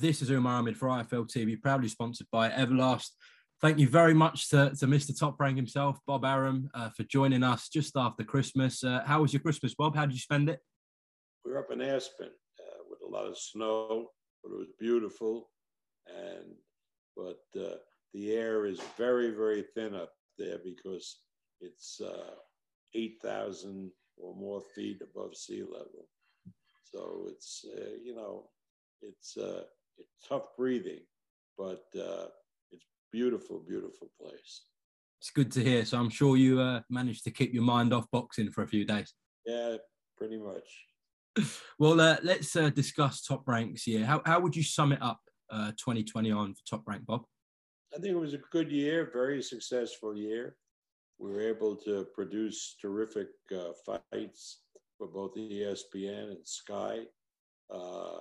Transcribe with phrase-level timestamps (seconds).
[0.00, 3.10] This is Umar Ahmed for IFL TV, proudly sponsored by Everlast.
[3.60, 5.18] Thank you very much to, to Mr.
[5.18, 8.84] Top Rank himself, Bob Arum, uh, for joining us just after Christmas.
[8.84, 9.96] Uh, how was your Christmas, Bob?
[9.96, 10.60] How did you spend it?
[11.44, 14.10] We were up in Aspen uh, with a lot of snow,
[14.44, 15.50] but it was beautiful.
[16.06, 16.54] And
[17.16, 17.78] but uh,
[18.14, 21.22] the air is very, very thin up there because
[21.60, 22.36] it's uh,
[22.94, 26.06] 8,000 or more feet above sea level.
[26.84, 28.44] So it's, uh, you know,
[29.02, 29.62] it's, uh,
[29.98, 31.00] it's tough breathing,
[31.56, 32.26] but uh,
[32.70, 34.62] it's beautiful, beautiful place.
[35.20, 35.84] It's good to hear.
[35.84, 38.84] So I'm sure you uh, managed to keep your mind off boxing for a few
[38.84, 39.14] days.
[39.46, 39.76] Yeah,
[40.16, 40.68] pretty much.
[41.78, 44.04] Well, uh, let's uh, discuss top ranks here.
[44.04, 47.22] How, how would you sum it up uh, 2020 on for top rank, Bob?
[47.94, 50.56] I think it was a good year, very successful year.
[51.20, 54.62] We were able to produce terrific uh, fights
[54.96, 57.02] for both ESPN and Sky.
[57.72, 58.18] Uh,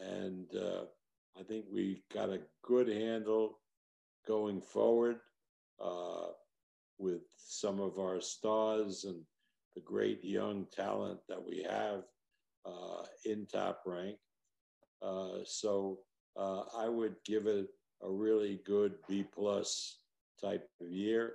[0.00, 0.84] and uh,
[1.38, 3.58] I think we got a good handle
[4.26, 5.20] going forward
[5.82, 6.28] uh,
[6.98, 9.22] with some of our stars and
[9.74, 12.02] the great young talent that we have
[12.66, 14.16] uh, in top rank.
[15.00, 16.00] Uh, so
[16.36, 17.68] I would give it
[18.02, 19.98] a really good B plus
[20.40, 21.34] type of year.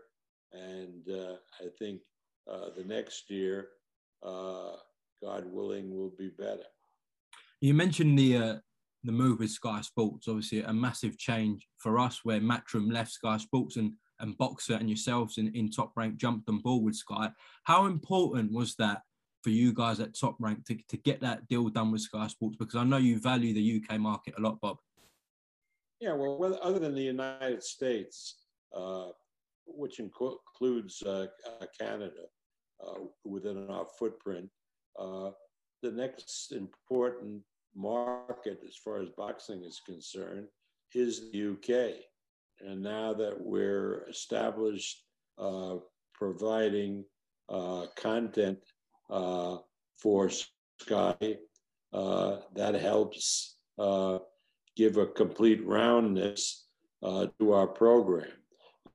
[0.52, 2.02] And uh, I think
[2.50, 3.70] uh, the next year,
[4.22, 4.73] uh,
[5.22, 6.64] God willing, will be better.
[7.62, 8.56] You mentioned the uh,
[9.04, 13.38] the move with Sky Sports, obviously a massive change for us where Matchroom left Sky
[13.38, 17.30] Sports and, and Boxxer and yourselves in, in top rank jumped on board with Sky.
[17.64, 19.02] How important was that
[19.44, 22.56] for you guys at top rank to, to get that deal done with Sky Sports?
[22.58, 24.78] Because I know you value the UK market a lot, Bob.
[26.00, 28.36] Yeah, well, other than the United States,
[28.76, 29.10] uh,
[29.66, 32.27] which includes uh, uh, Canada
[32.86, 34.50] uh, within our footprint,
[35.00, 35.32] uh,
[35.82, 37.42] the next important
[37.76, 40.48] market as far as boxing is concerned
[40.94, 41.95] is the UK.
[42.61, 45.04] And now that we're established
[45.38, 45.78] uh,
[46.14, 47.04] providing
[47.95, 48.60] content
[49.10, 50.30] for
[50.80, 51.38] Sky,
[51.92, 53.58] that helps
[54.76, 56.66] give a complete roundness
[57.04, 58.32] uh, to our program.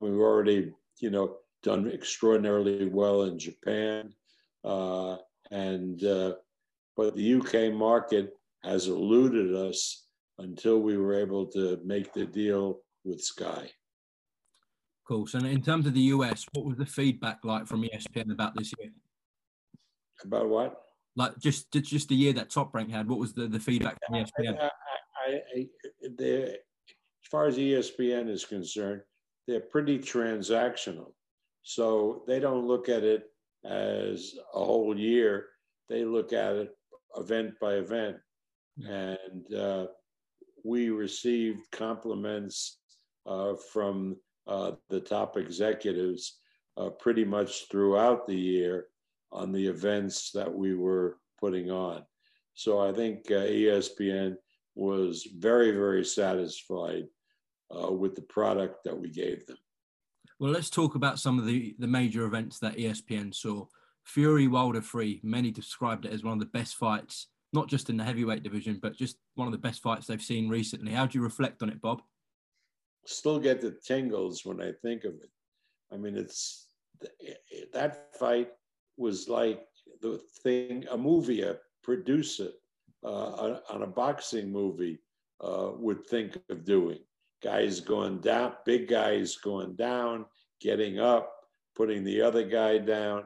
[0.01, 4.15] We've already, you know, done extraordinarily well in Japan,
[4.65, 5.17] uh,
[5.51, 6.35] and uh,
[6.97, 10.07] but the UK market has eluded us
[10.39, 13.71] until we were able to make the deal with Sky.
[15.07, 15.27] Cool.
[15.27, 18.73] So, in terms of the US, what was the feedback like from ESPN about this
[18.79, 18.91] year?
[20.25, 20.83] About what?
[21.17, 23.09] Like just just the year that Top Rank had.
[23.09, 24.59] What was the, the feedback from ESPN?
[24.61, 24.71] I,
[25.27, 25.67] I,
[26.21, 29.03] I, as far as ESPN is concerned,
[29.47, 31.13] they're pretty transactional.
[31.63, 33.25] So they don't look at it
[33.65, 35.47] as a whole year.
[35.89, 36.71] They look at it
[37.17, 38.17] event by event.
[38.87, 39.87] And uh,
[40.65, 42.79] we received compliments
[43.27, 44.17] uh, from
[44.47, 46.39] uh, the top executives
[46.77, 48.87] uh, pretty much throughout the year
[49.33, 52.03] on the events that we were putting on.
[52.55, 54.37] So I think uh, ESPN
[54.75, 57.05] was very, very satisfied
[57.71, 59.59] uh, with the product that we gave them.
[60.39, 63.67] Well, let's talk about some of the, the major events that ESPN saw.
[64.05, 67.97] Fury Wilder 3, many described it as one of the best fights, not just in
[67.97, 70.93] the heavyweight division, but just one of the best fights they've seen recently.
[70.93, 72.03] How do you reflect on it, Bob?
[73.07, 75.31] Still get the tingles when I think of it.
[75.93, 76.67] I mean, it's
[77.73, 78.51] that fight
[78.97, 79.65] was like
[80.03, 82.49] the thing, a movie, a producer
[83.05, 84.99] uh, on a boxing movie
[85.41, 86.99] uh, would think of doing.
[87.43, 90.27] Guys going down, big guys going down,
[90.61, 91.33] getting up,
[91.77, 93.25] putting the other guy down.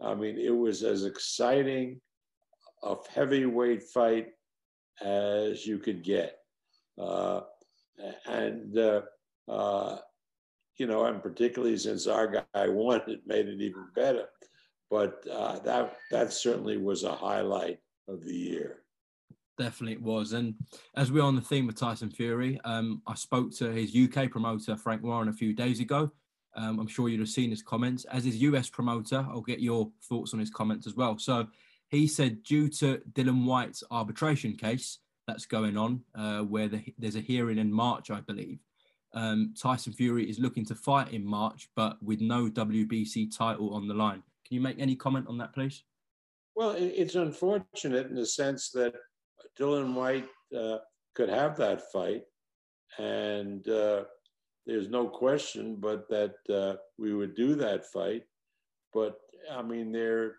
[0.00, 2.00] I mean, it was as exciting
[2.82, 4.28] a heavyweight fight
[5.00, 6.38] as you could get.
[6.98, 7.42] Uh,
[8.26, 9.02] and, uh,
[9.48, 9.98] uh,
[10.78, 14.26] you know, and particularly since our guy won, it made it even better.
[14.90, 18.82] But uh, that, that certainly was a highlight of the year
[19.58, 20.32] definitely it was.
[20.32, 20.54] And
[20.96, 24.76] as we're on the theme of Tyson Fury, um, I spoke to his UK promoter,
[24.76, 26.10] Frank Warren, a few days ago.
[26.54, 28.04] Um, I'm sure you'd have seen his comments.
[28.06, 31.18] As his US promoter, I'll get your thoughts on his comments as well.
[31.18, 31.46] So
[31.92, 34.98] he said, due to Dillian Whyte's arbitration case
[35.28, 38.58] that's going on, uh, where the, there's a hearing in March, I believe,
[39.14, 43.86] um, Tyson Fury is looking to fight in March, but with no WBC title on
[43.86, 44.22] the line.
[44.46, 45.84] Can you make any comment on that, please?
[46.56, 48.94] Well, it's unfortunate in the sense that
[49.58, 50.28] Dillian Whyte
[50.58, 50.78] uh,
[51.14, 52.22] could have that fight,
[52.98, 54.04] and uh,
[54.66, 58.22] there's no question but that uh, we would do that fight.
[58.94, 59.18] But
[59.50, 60.36] I mean, they're,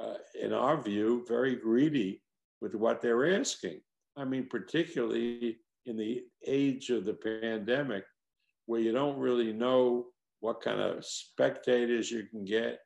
[0.00, 2.22] uh, in our view, very greedy
[2.60, 3.80] with what they're asking.
[4.16, 8.04] I mean, particularly in the age of the pandemic,
[8.66, 10.06] where you don't really know
[10.40, 12.78] what kind of spectators you can get,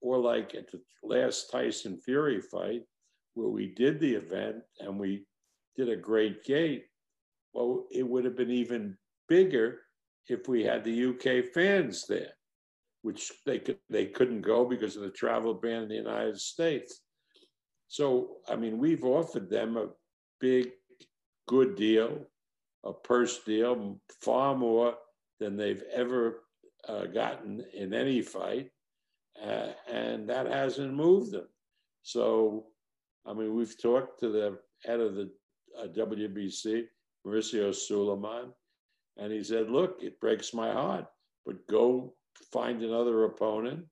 [0.00, 2.82] or like at the last Tyson Fury fight,
[3.34, 5.24] where we did the event and we
[5.76, 6.84] did a great gate.
[7.52, 8.96] Well, it would have been even
[9.28, 9.80] bigger
[10.28, 12.32] if we had the UK fans there,
[13.02, 17.02] which they could they couldn't go because of the travel ban in the United States.
[17.88, 19.88] So, I mean, we've offered them a
[20.40, 20.70] big,
[21.46, 22.26] good deal,
[22.84, 24.94] a purse deal, far more
[25.40, 26.42] than they've ever
[26.86, 28.70] uh, gotten in any fight.
[29.42, 31.48] Uh, and that hasn't moved them.
[32.02, 32.66] So,
[33.24, 35.30] I mean, we've talked to the head of the
[35.78, 36.84] uh, WBC,
[37.26, 38.52] Mauricio Sulaiman,
[39.16, 41.06] and he said, Look, it breaks my heart,
[41.46, 42.14] but go
[42.52, 43.84] find another opponent,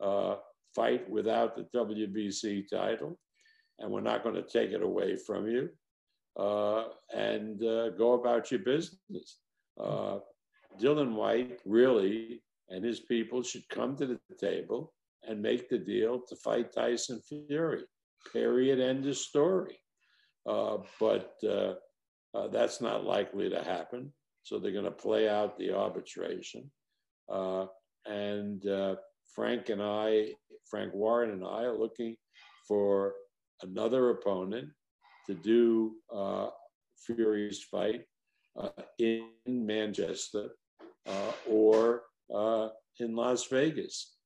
[0.00, 0.36] uh,
[0.74, 3.18] fight without the WBC title,
[3.78, 5.68] and we're not going to take it away from you,
[6.38, 6.84] uh,
[7.14, 9.38] and uh, go about your business.
[9.80, 10.18] Uh,
[10.80, 14.92] Dillian Whyte really and his people should come to the table
[15.26, 17.82] and make the deal to fight Tyson Fury.
[18.32, 18.80] Period.
[18.80, 19.78] End of story.
[20.46, 21.74] Uh, but uh,
[22.48, 24.12] that's not likely to happen.
[24.42, 26.70] So they're going to play out the arbitration.
[27.30, 27.66] Uh,
[28.08, 28.96] and uh,
[29.34, 30.32] Frank and I,
[30.70, 32.16] Frank Warren and I, are looking
[32.66, 33.14] for
[33.62, 34.68] another opponent
[35.26, 36.48] to do uh,
[37.06, 38.04] Fury's fight
[38.98, 40.50] in Manchester
[41.48, 42.02] or
[42.98, 44.16] in Las Vegas,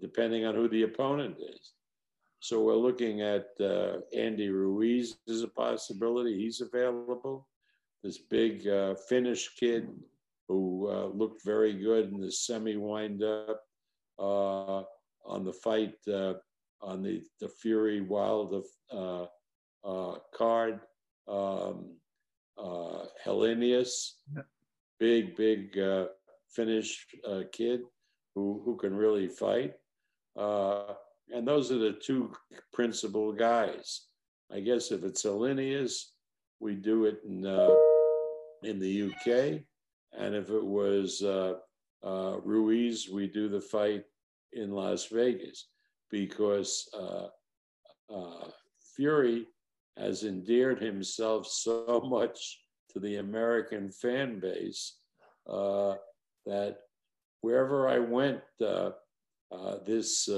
[0.00, 1.72] depending on who the opponent is.
[2.40, 6.38] So we're looking at uh, Andy Ruiz as a possibility.
[6.38, 7.48] He's available.
[8.02, 9.88] This big uh, Finnish kid
[10.48, 13.60] who uh, looked very good in the semi windup
[14.18, 14.82] uh,
[15.24, 16.34] on the fight uh,
[16.80, 18.62] on the, the Fury Wild
[18.92, 19.26] uh,
[20.34, 20.80] card.
[21.28, 21.96] Um,
[23.24, 24.12] Helenius,
[25.00, 25.76] big, big
[26.54, 27.06] Finnish
[27.52, 27.80] kid
[28.36, 29.72] who, who can really fight.
[30.38, 30.94] Uh,
[31.34, 32.32] and those are the two
[32.72, 34.02] principal guys.
[34.52, 36.02] I guess if it's Helenius,
[36.60, 37.74] we do it in, uh,
[38.62, 39.62] in the UK.
[40.16, 41.54] And if it was uh,
[42.02, 44.04] uh, Ruiz, we do the fight
[44.52, 45.68] in Las Vegas
[46.10, 47.26] because uh,
[48.14, 48.48] uh,
[48.94, 49.46] Fury
[49.98, 52.60] has endeared himself so much
[52.90, 54.96] to the American fan base
[55.50, 55.94] uh,
[56.46, 56.78] that
[57.42, 58.40] wherever I went
[59.86, 60.28] this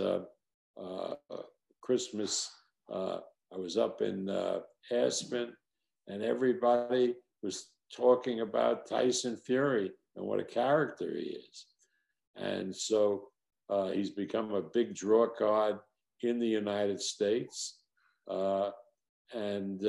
[1.83, 2.51] Christmas,
[2.91, 4.29] I was up in
[4.91, 5.53] Aspen,
[6.09, 11.67] and everybody was talking about Tyson Fury and what a character he is.
[12.37, 13.29] And so
[13.93, 15.79] he's become a big draw card
[16.23, 17.81] in the United States.
[18.29, 19.87] and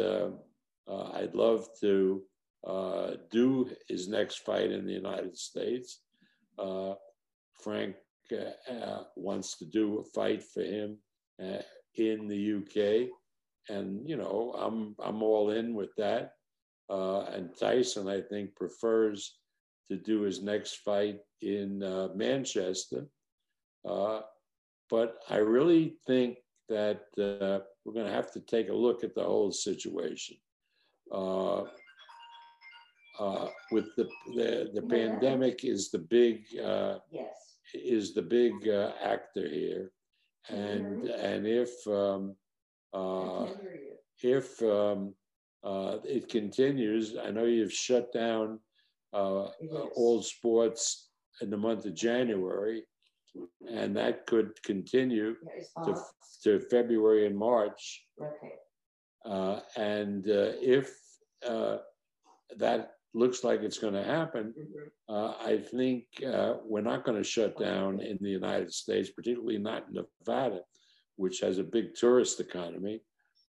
[0.88, 2.24] I'd love to
[2.66, 6.02] uh, do his next fight in the United States.
[6.58, 6.94] Uh,
[7.64, 7.96] Frank
[8.32, 10.98] uh, uh, wants to do a fight for him
[11.42, 11.62] uh,
[11.96, 13.10] in the UK,
[13.74, 16.34] and you know I'm I'm all in with that.
[16.90, 19.38] Uh, and Tyson, I think, prefers
[19.90, 21.80] to do his next fight in
[22.16, 23.06] Manchester.
[23.84, 29.24] but I really think that we're going to have to take a look at the
[29.24, 30.38] whole situation.
[31.12, 31.64] Uh,
[33.20, 35.08] uh, with the the, the yeah.
[35.08, 37.58] pandemic is the big uh, yes.
[37.74, 39.92] is the big uh, actor here,
[40.50, 42.36] and and if um,
[42.94, 43.48] uh,
[44.22, 45.14] if um,
[45.64, 48.60] uh, it continues, I know you've shut down
[49.12, 51.10] all sports
[51.42, 52.84] in the month of January,
[53.70, 55.36] and that could continue
[55.86, 55.96] to,
[56.44, 58.04] to February and March.
[58.22, 58.54] Okay.
[59.76, 60.96] and if
[62.58, 65.14] that looks like it's going to happen, mm-hmm.
[65.14, 69.58] uh, I think uh, we're not going to shut down in the United States, particularly
[69.58, 70.62] not in Nevada,
[71.16, 73.02] which has a big tourist economy.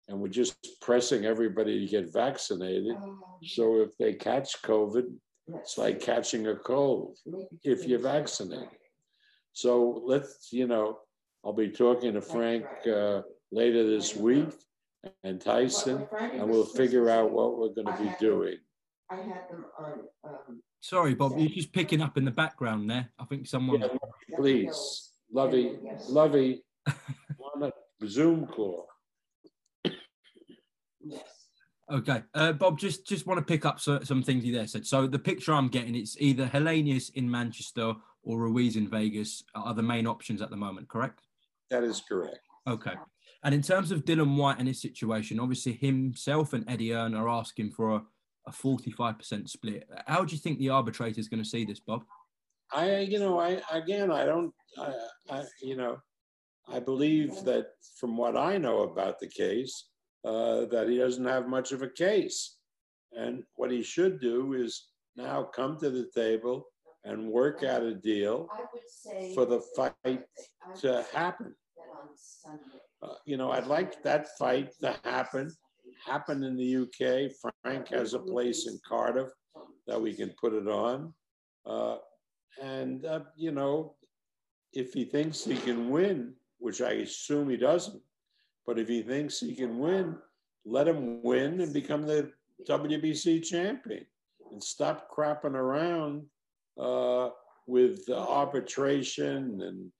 [0.09, 2.97] And we're just pressing everybody to get vaccinated.
[2.99, 5.05] Oh, so if they catch COVID,
[5.55, 7.19] it's like catching a cold
[7.63, 8.69] if you're vaccinated.
[9.53, 10.99] So let's, you know,
[11.45, 14.49] I'll be talking to Frank uh, later this week
[15.25, 18.57] and Tyson, and we'll figure out what we're going to be doing.
[19.11, 19.93] I had them on.
[20.25, 23.09] Um, Sorry, Bob, you're just picking up in the background there.
[23.19, 23.81] I think someone.
[23.81, 23.89] Yeah,
[24.37, 26.09] please, Lovey, yes.
[26.09, 27.73] Lovey, on a
[28.07, 28.89] Zoom call.
[31.05, 31.23] Yes.
[31.91, 34.87] Okay, uh, Bob, just just want to pick up so, some things you there said.
[34.87, 39.75] So the picture I'm getting, it's either Helenius in Manchester or Ruiz in Vegas are
[39.75, 41.27] the main options at the moment, correct?
[41.71, 42.39] That is correct.
[42.67, 42.95] Okay.
[43.43, 47.29] And in terms of Dillian Whyte and his situation, obviously himself and Eddie Hearn are
[47.29, 48.03] asking for a
[48.47, 49.89] a 45% split.
[50.07, 52.05] How do you think the arbitrator is going to see this, Bob?
[52.73, 54.93] I, you know, I again, I don't, I,
[55.31, 55.99] I, you know,
[56.69, 57.67] I believe that
[57.99, 59.89] from what I know about the case,
[60.25, 62.57] uh, that he doesn't have much of a case,
[63.13, 66.67] and what he should do is now come to the table
[67.05, 68.49] and work out a deal
[69.35, 70.23] for the fight
[70.81, 71.55] to happen.
[73.03, 75.51] Uh, you know, I'd like that fight to happen,
[76.07, 77.33] happen in the UK.
[77.63, 79.31] Frank has a place in Cardiff
[79.87, 81.13] that we can put it on.
[81.67, 81.97] Uh,
[82.63, 83.97] and, uh, you know,
[84.73, 88.01] if he thinks he can win, which I assume he doesn't,
[88.67, 90.17] but if he thinks he can win,
[90.65, 92.31] let him win and become the
[92.69, 94.07] WBC champion
[94.51, 96.25] and stop crapping around
[96.81, 97.31] uh,
[97.67, 99.91] with arbitration and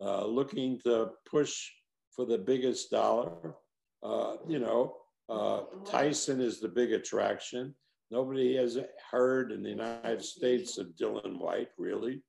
[0.00, 1.68] uh, looking to push
[2.14, 3.54] for the biggest dollar.
[4.02, 4.96] Uh, you know,
[5.28, 7.74] uh, Tyson is the big attraction.
[8.10, 8.78] Nobody has
[9.10, 12.22] heard in the United States of Dillian Whyte, really.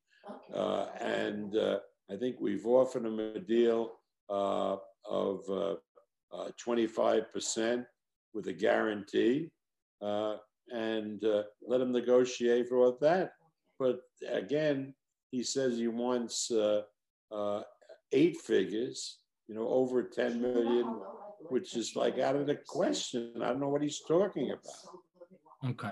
[0.54, 3.92] Uh, and uh, I think we've offered him a deal
[5.10, 5.78] of
[6.34, 7.86] 25%
[8.34, 9.50] with a guarantee
[10.02, 11.24] and
[11.68, 13.32] let him negotiate for that.
[13.80, 14.94] But again,
[15.32, 16.84] he says he wants uh,
[17.32, 17.64] uh,
[18.12, 19.18] eight figures,
[19.48, 20.86] you know, over 10 million,
[21.50, 23.34] which is like out of the question.
[23.42, 25.72] I don't know what he's talking about.
[25.72, 25.92] Okay.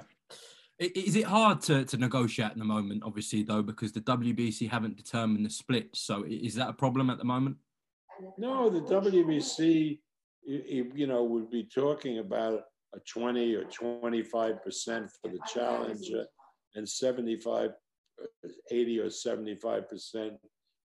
[0.80, 4.98] Is it hard to, to negotiate at the moment, obviously, though, because the WBC haven't
[4.98, 5.90] determined the split?
[5.94, 7.58] So is that a problem at the moment?
[8.38, 10.00] No, the WBC,
[10.46, 12.62] you know, would be talking about
[12.94, 14.60] a 20 or 25%
[15.22, 16.26] for the challenger
[16.76, 17.72] and 75,
[18.70, 20.34] 80 or 75 percent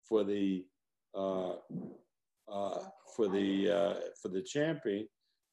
[0.07, 0.65] for the
[1.15, 1.53] uh,
[2.51, 2.79] uh,
[3.15, 5.07] for the uh, for the champion,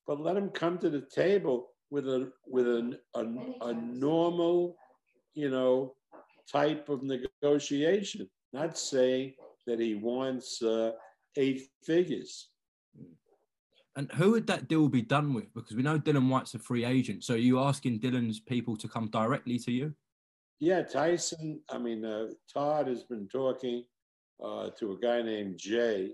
[0.06, 3.24] but let him come to the table with a with a, a,
[3.62, 4.76] a normal,
[5.34, 5.94] you know,
[6.50, 8.28] type of negotiation.
[8.52, 9.34] Not saying
[9.66, 10.92] that he wants uh,
[11.36, 12.48] eight figures.
[13.96, 15.52] And who would that deal be done with?
[15.52, 17.24] Because we know Dillian Whyte's a free agent.
[17.24, 19.94] So are you asking Dillian's people to come directly to you?
[20.60, 21.60] Yeah, Tyson.
[21.70, 23.84] I mean, uh, Todd has been talking
[24.42, 26.12] uh, to a guy named Jay.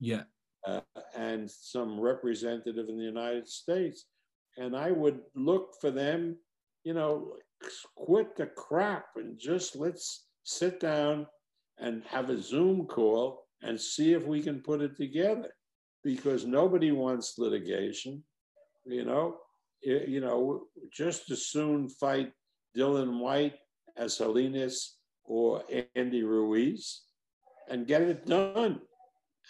[0.00, 0.22] Yeah.
[0.66, 0.80] Uh,
[1.14, 4.06] and some representative in the United States.
[4.56, 6.36] And I would look for them,
[6.84, 7.34] you know,
[7.96, 11.26] quit the crap and just let's sit down
[11.78, 15.50] and have a Zoom call and see if we can put it together.
[16.02, 18.22] Because nobody wants litigation,
[18.84, 19.38] you know.
[19.82, 22.32] You know, just as soon fight
[22.76, 23.56] Dillian Whyte
[23.96, 25.62] as Salinas or
[25.94, 27.02] Andy Ruiz
[27.68, 28.80] and get it done.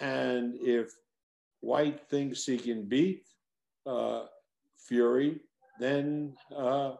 [0.00, 0.92] And if
[1.60, 3.22] Whyte thinks he can beat
[3.86, 4.24] uh,
[4.88, 5.40] Fury,
[5.78, 6.94] then uh,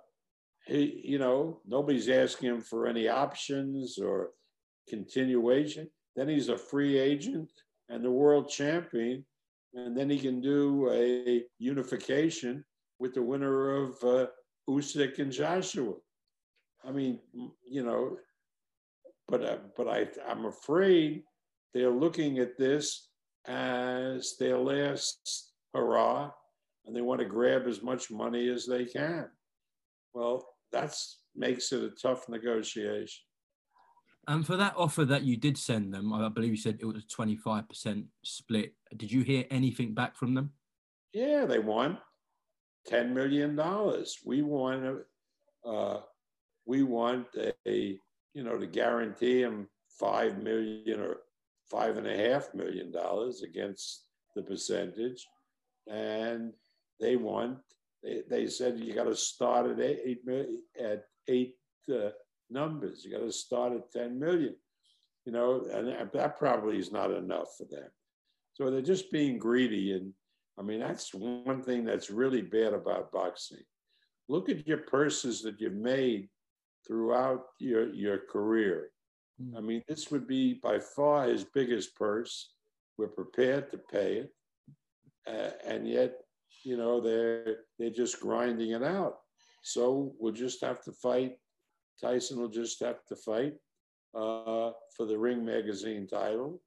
[0.67, 4.31] he, you know, nobody's asking him for any options or
[4.89, 5.89] continuation.
[6.17, 7.51] Then he's a free agent
[7.89, 9.25] and the world champion,
[9.75, 12.65] and then he can do a unification
[12.99, 14.27] with the winner of uh,
[14.69, 15.95] Usyk and Joshua.
[16.87, 17.19] I mean,
[17.67, 18.17] you know,
[19.29, 21.25] but uh, but I I'm afraid
[21.73, 23.09] they're looking at this
[23.47, 26.31] as their last hurrah,
[26.87, 29.29] and they want to grab as much money as they can.
[30.13, 33.25] Well, that's makes it a tough negotiation.
[34.27, 36.97] And for that offer that you did send them, I believe you said it was
[36.97, 38.75] a 25% split.
[38.97, 40.53] Did you hear anything back from them?
[41.13, 41.99] Yeah, they want
[42.91, 43.61] $10 million.
[44.25, 45.05] We want
[45.65, 46.01] uh,
[46.67, 47.27] we want
[47.67, 47.99] a,
[48.35, 51.19] you know, to guarantee them five million or
[51.71, 54.05] five and a half million dollars against
[54.35, 55.27] the percentage.
[55.87, 56.53] And
[57.01, 57.59] they want,
[58.03, 60.21] they, they said you got to start at eight,
[60.81, 61.55] at eight
[61.93, 62.11] uh,
[62.51, 63.05] numbers.
[63.05, 64.55] You got to start at 10 million,
[65.25, 67.89] you know, and that probably is not enough for them.
[68.55, 69.93] So they're just being greedy.
[69.93, 70.13] And
[70.59, 73.65] I mean, that's one thing that's really bad about boxing.
[74.29, 76.29] Look at your purses that you've made
[76.87, 78.91] throughout your, your career.
[79.43, 79.59] Mm.
[79.59, 82.53] I mean, this would be by far his biggest purse.
[82.97, 84.31] We're prepared to pay it.
[85.27, 86.15] Uh, and yet,
[86.63, 89.17] you know, they're, they're just grinding it out.
[89.63, 91.39] So we'll just have to fight.
[92.01, 93.55] Tyson will just have to fight
[94.15, 96.61] uh, for the Ring Magazine title.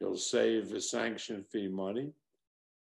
[0.00, 2.12] He'll save his sanction fee money.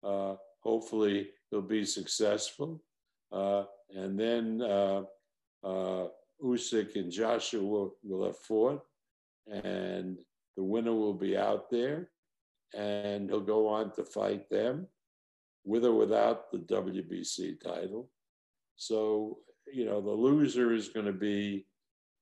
[0.02, 2.82] Uh, hopefully, he'll be successful.
[3.30, 5.02] Uh, and then uh,
[5.64, 6.08] uh,
[6.42, 8.82] Usyk and Joshua will, will have fought,
[9.50, 10.18] and
[10.56, 12.10] the winner will be out there,
[12.74, 14.86] and he'll go on to fight them,
[15.64, 18.10] with or without the WBC title.
[18.76, 19.38] So
[19.72, 21.66] you know, the loser is going to be,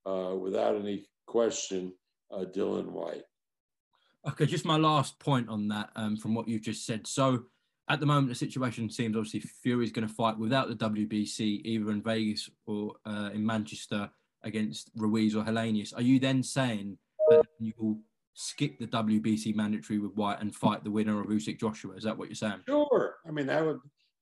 [0.05, 1.93] uh, without any question,
[2.31, 3.23] uh, Dillian Whyte.
[4.27, 7.07] Okay, just my last point on that um, from what you've just said.
[7.07, 7.45] So,
[7.89, 11.91] at the moment, the situation seems obviously Fury's going to fight without the WBC, either
[11.91, 14.09] in Vegas or uh, in Manchester
[14.43, 15.95] against Ruiz or Helenius.
[15.95, 16.97] Are you then saying
[17.29, 17.99] that you will
[18.33, 21.95] skip the WBC mandatory with Whyte and fight the winner of Usyk Joshua?
[21.95, 22.61] Is that what you're saying?
[22.67, 23.15] Sure.
[23.27, 23.79] I mean, that would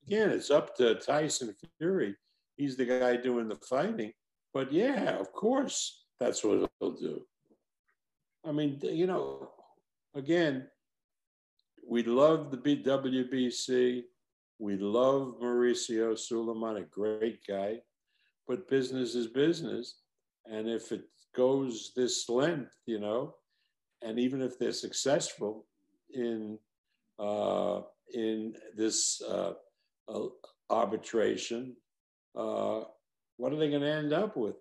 [0.07, 2.15] again, it's up to Tyson Fury.
[2.57, 4.11] He's the guy doing the fighting.
[4.53, 7.21] But yeah, of course, that's what he'll do.
[8.45, 9.49] I mean, you know,
[10.15, 10.67] again,
[11.87, 14.03] we love the WBC.
[14.59, 17.79] We love Mauricio Sulaiman, a great guy,
[18.47, 19.95] but business is business.
[20.45, 21.03] And if it
[21.35, 23.35] goes this length, you know,
[24.01, 25.65] and even if they're successful
[26.13, 26.57] in
[27.19, 27.81] uh,
[28.13, 29.53] in this uh,
[30.07, 30.27] uh,
[30.69, 31.75] arbitration,
[32.35, 32.81] uh,
[33.39, 34.55] what are they going to end up with?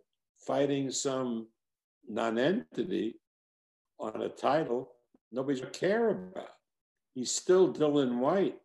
[0.47, 1.49] Fighting some
[2.09, 3.17] nonentity
[3.99, 4.93] on a title
[5.33, 6.49] nobody's going to care about.
[7.15, 8.57] He's still Dillian Whyte.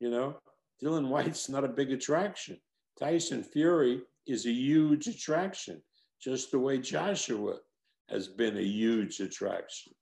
[0.00, 0.36] You know,
[0.82, 2.58] Dillian Whyte's not a big attraction.
[2.98, 5.82] Tyson Fury is a huge attraction,
[6.20, 7.56] just the way Joshua
[8.08, 9.92] has been a huge attraction.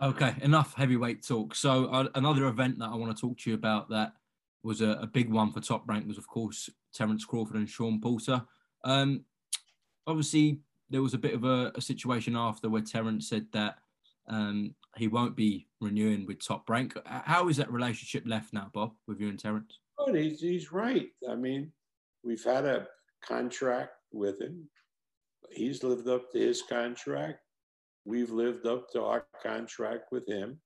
[0.00, 1.54] Okay, enough heavyweight talk.
[1.54, 4.12] So uh, another event that I want to talk to you about that
[4.62, 8.00] was a, a, big one for Top Rank was, of course, Terence Crawford and Sean
[8.00, 8.42] Porter.
[8.84, 9.24] Um,
[10.06, 13.78] obviously, there was a bit of a, a, situation after where Terence said that
[14.28, 16.96] um, he won't be renewing with Top Rank.
[17.06, 19.78] How is that relationship left now, Bob, with you and Terence?
[19.98, 21.08] Oh, he's, he's right.
[21.28, 21.72] I mean,
[22.22, 22.86] we've had a
[23.24, 24.68] contract with him.
[25.50, 27.40] He's lived up to his contract.
[28.04, 30.58] We've lived up to our contract with him.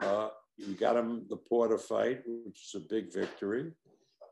[0.00, 3.72] Uh, we got him the Porter fight, which is a big victory.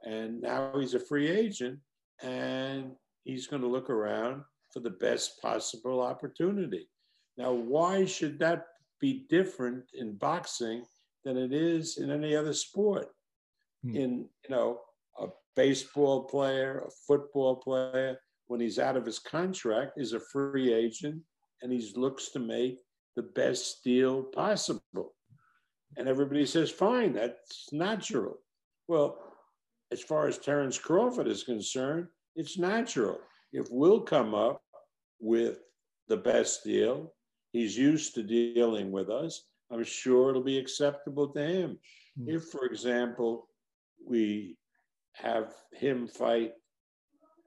[0.05, 1.79] And now he's a free agent
[2.23, 2.93] and
[3.25, 6.89] he's going to look around for the best possible opportunity.
[7.37, 8.67] Now, why should that
[9.01, 10.85] be different in boxing
[11.25, 13.09] than it is in any other sport?
[13.83, 13.97] Hmm.
[13.97, 14.11] In,
[14.45, 14.81] you know,
[15.19, 20.73] a baseball player, a football player, when he's out of his contract, is a free
[20.73, 21.23] agent
[21.63, 22.81] and he looks to make
[23.17, 25.15] the best deal possible.
[25.97, 28.39] And everybody says, fine, that's natural.
[28.89, 29.19] Well,
[29.91, 33.19] as far as Terence Crawford is concerned, it's natural.
[33.53, 34.63] If we'll come up
[35.21, 35.59] with
[36.09, 37.13] the best deal,
[37.53, 41.79] he's used to dealing with us, I'm sure it'll be acceptable to him.
[42.19, 42.37] Mm-hmm.
[42.37, 43.49] If, for example,
[44.07, 44.57] we
[45.15, 46.53] have him fight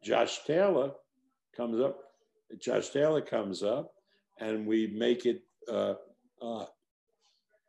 [0.04, 0.92] Josh Taylor,
[1.56, 1.98] comes up,
[2.60, 3.92] Josh Taylor comes up,
[4.40, 5.96] and we make it uh,
[6.42, 6.66] uh,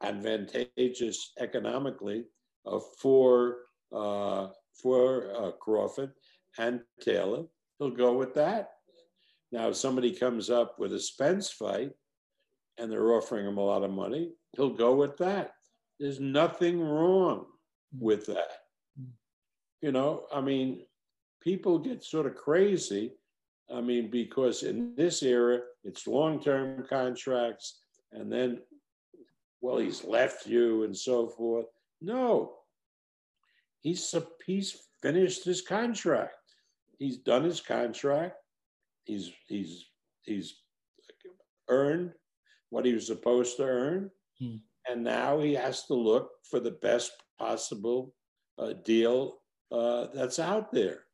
[0.03, 2.25] advantageous economically
[2.67, 3.57] uh, for
[3.95, 4.49] uh,
[4.83, 6.13] for uh, Crawford
[6.59, 7.45] and Taylor,
[7.79, 8.71] he'll go with that.
[9.53, 11.93] Now, if somebody comes up with a Spence fight
[12.79, 15.53] and they're offering him a lot of money, he'll go with that.
[15.99, 17.47] There's nothing wrong
[17.99, 18.51] with that.
[19.81, 20.85] You know, I mean,
[21.41, 23.13] people get sort of crazy.
[23.73, 27.81] I mean, because in this era, it's long term contracts,
[28.13, 28.61] and then
[29.61, 31.67] well, he's left you and so forth.
[32.01, 32.55] No,
[33.81, 34.15] he's,
[34.45, 36.35] he's finished his contract.
[36.99, 38.37] He's done his contract.
[39.05, 39.87] He's, he's,
[40.23, 40.57] he's
[41.69, 42.13] earned
[42.71, 44.11] what he was supposed to earn.
[44.41, 44.57] Hmm.
[44.89, 48.15] And now he has to look for the best possible
[48.59, 49.39] uh, deal
[49.73, 51.05] uh, that's out there.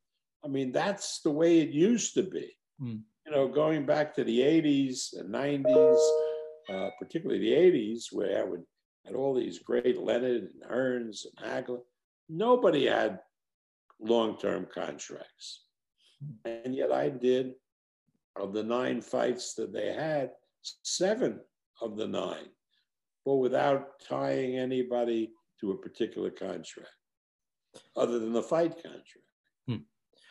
[0.45, 2.51] I mean, that's the way it used to be.
[2.79, 2.97] Hmm.
[3.25, 6.22] You know, going back to the 80s and 90s,
[6.69, 8.63] uh, particularly the 80s, where I would
[9.05, 11.81] had all these great Leonard and Hearns and Hagler.
[12.29, 13.19] Nobody had
[13.99, 15.65] long-term contracts.
[16.45, 17.53] And yet I did,
[18.39, 20.31] of the nine fights that they had,
[20.83, 21.41] seven
[21.81, 22.47] of the nine,
[23.25, 26.89] but without tying anybody to a particular contract,
[27.97, 29.07] other than the fight contract.
[29.67, 29.83] Hmm.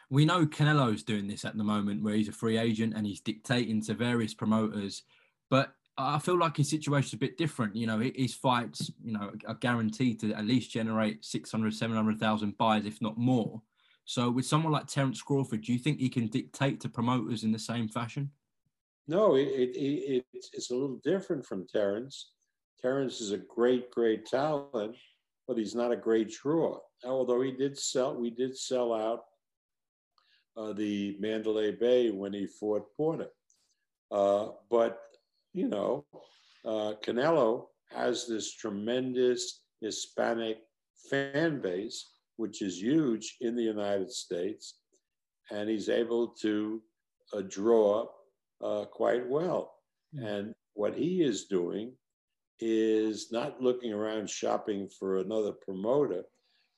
[0.08, 3.20] We know Canelo's doing this at the moment, where he's a free agent and he's
[3.20, 5.02] dictating to various promoters.
[5.50, 7.76] But I feel like his situation is a bit different.
[7.76, 12.86] You know, his fights, you know, are guaranteed to at least generate 600, 700,000 buys,
[12.86, 13.60] if not more.
[14.04, 17.52] So with someone like Terence Crawford, do you think he can dictate to promoters in
[17.52, 18.30] the same fashion?
[19.06, 22.32] No, it, it, it, it's a little different from Terence.
[22.80, 24.96] Terence is a great, great talent,
[25.46, 26.78] but he's not a great draw.
[27.04, 29.24] Although he did sell, we did sell out
[30.56, 33.28] uh, the Mandalay Bay when he fought Porter.
[34.10, 35.00] Uh, but
[35.52, 36.04] you know,
[36.64, 40.58] uh, Canelo has this tremendous Hispanic
[41.10, 44.78] fan base, which is huge in the United States.
[45.50, 46.80] and he's able to
[47.34, 48.06] uh, draw
[48.64, 49.74] uh, quite well.
[50.16, 50.24] Mm.
[50.24, 51.92] And what he is doing
[52.60, 56.22] is not looking around shopping for another promoter,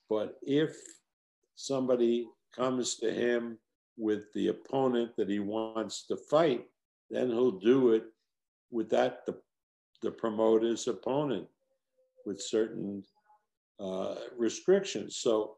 [0.08, 0.74] but if
[1.54, 3.58] somebody comes to him
[3.96, 6.64] with the opponent that he wants to fight,
[7.10, 8.04] then he'll do it
[8.70, 9.36] with that the,
[10.02, 11.46] the promoter's opponent
[12.26, 13.02] with certain
[13.80, 15.16] uh, restrictions.
[15.16, 15.56] So,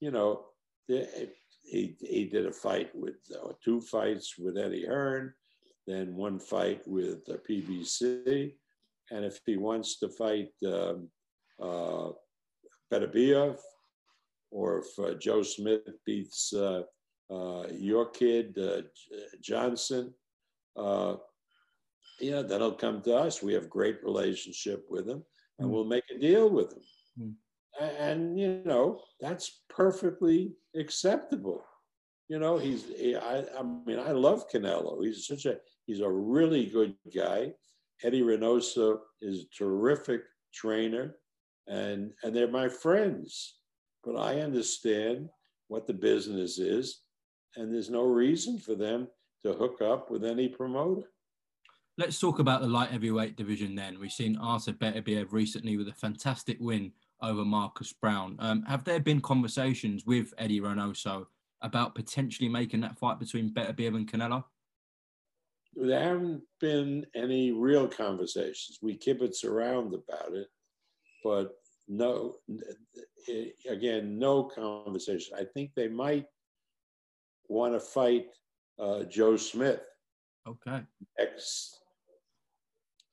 [0.00, 0.46] you know,
[0.86, 5.32] he, he did a fight with uh, two fights with Eddie Hearn,
[5.86, 8.54] then one fight with the PBC.
[9.10, 11.08] And if he wants to fight um,
[11.60, 12.10] uh,
[12.92, 13.58] Beterbiev,
[14.50, 16.82] or if uh, Joe Smith beats uh,
[17.30, 18.82] uh, your kid, uh,
[19.42, 20.14] Johnson,
[20.76, 21.16] uh,
[22.20, 23.42] yeah, then he'll come to us.
[23.42, 25.22] We have great relationship with him,
[25.58, 25.72] and mm.
[25.72, 26.82] we'll make a deal with him.
[27.20, 27.34] Mm.
[27.98, 31.64] And, you know, that's perfectly acceptable.
[32.28, 35.04] You know, he's, he, I, I mean, I love Canelo.
[35.04, 37.52] He's such a, he's a really good guy.
[38.02, 40.22] Eddie Reynoso is a terrific
[40.52, 41.16] trainer,
[41.66, 43.56] and, and they're my friends.
[44.04, 45.28] But I understand
[45.68, 47.00] what the business is,
[47.56, 49.08] and there's no reason for them
[49.44, 51.08] to hook up with any promoter.
[51.96, 54.00] Let's talk about the light heavyweight division then.
[54.00, 56.90] We've seen Artur Beterbiev recently with a fantastic win
[57.22, 58.34] over Marcus Browne.
[58.40, 61.26] Um, have there been conversations with Eddie Reynoso
[61.62, 64.42] about potentially making that fight between Beterbiev and Canelo?
[65.76, 68.80] There haven't been any real conversations.
[68.82, 70.48] We kibitz around about it,
[71.22, 71.52] but
[71.86, 72.34] no,
[73.68, 75.36] again, no conversation.
[75.38, 76.26] I think they might
[77.48, 78.26] want to fight
[78.80, 79.80] uh, Joe Smith.
[80.46, 80.82] Okay.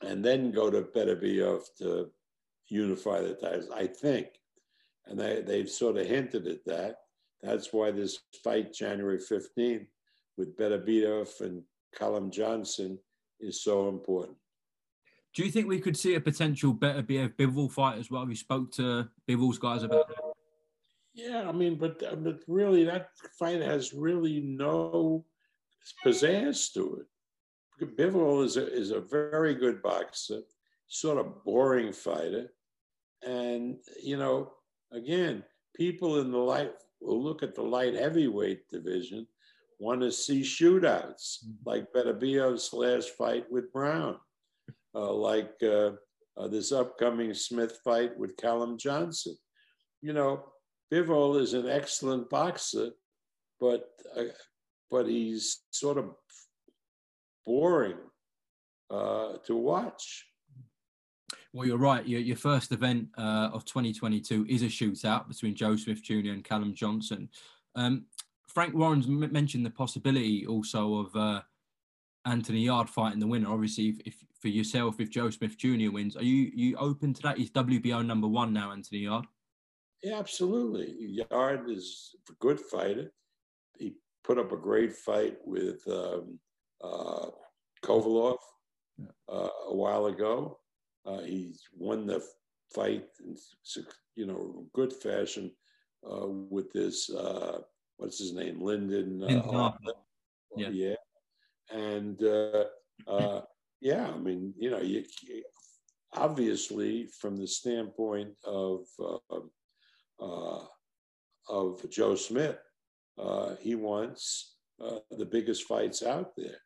[0.02, 2.10] And then go to Beterbiev to
[2.68, 4.28] unify the titles, I think.
[5.06, 6.98] And they, they've sort of hinted at that.
[7.42, 9.88] That's why this fight, January 15th,
[10.38, 11.64] with Beterbiev and
[11.96, 13.00] Callum Johnson
[13.40, 14.38] is so important.
[15.34, 18.28] Do you think we could see a potential Beterbiev Bivol fight as well?
[18.28, 20.18] You spoke to Bivol's guys about that.
[21.14, 25.26] Yeah, I mean, but but really, that fight has really no
[26.06, 27.06] pizzazz to it.
[27.86, 30.42] Bivol is a, is a very good boxer,
[30.88, 32.52] sort of boring fighter,
[33.26, 34.52] and you know,
[34.92, 35.44] again,
[35.76, 39.28] people in the light will look at the light heavyweight division,
[39.80, 41.52] want to see shootouts mm-hmm.
[41.66, 44.18] like Beterbiev's last fight with Browne,
[44.94, 45.92] uh, like uh,
[46.38, 49.36] uh, this upcoming Smith fight with Callum Johnson.
[50.02, 50.46] You know,
[50.92, 52.92] Bivol is an excellent boxer,
[53.60, 54.26] but uh,
[54.90, 56.16] but he's sort of
[57.46, 57.98] boring
[58.90, 60.26] uh, to watch.
[61.54, 62.06] Well, you're right.
[62.08, 66.32] Your, your first event uh, of 2022 is a shootout between Joe Smith Jr.
[66.32, 67.30] and Callum Johnson.
[67.76, 68.06] Um,
[68.48, 71.42] Frank Warren's m- mentioned the possibility also of uh,
[72.26, 73.52] Anthony Yarde fighting the winner.
[73.52, 75.92] Obviously, if, if, for yourself, if Joe Smith Jr.
[75.92, 77.38] wins, are you you open to that?
[77.38, 79.28] He's WBO number one now, Anthony Yarde.
[80.04, 80.96] Yeah, absolutely.
[81.30, 83.12] Yarde is a good fighter.
[83.78, 86.40] He put up a great fight with um,
[86.84, 87.28] uh,
[87.84, 88.38] Kovalev
[89.32, 90.60] uh, a while ago.
[91.06, 92.24] Uh, he's won the
[92.74, 93.36] fight in
[94.16, 95.52] you know good fashion
[96.10, 97.60] uh, with this uh,
[97.98, 99.24] what's his name Lyndon.
[99.24, 99.72] Uh,
[100.56, 100.70] yeah.
[100.70, 100.96] yeah,
[101.72, 102.20] and
[103.82, 105.04] yeah, I mean you know you
[106.14, 108.86] obviously from the standpoint of
[110.22, 110.60] uh,
[111.50, 112.58] of Joe Smith.
[113.18, 116.58] Uh, he wants uh, the biggest fights out there.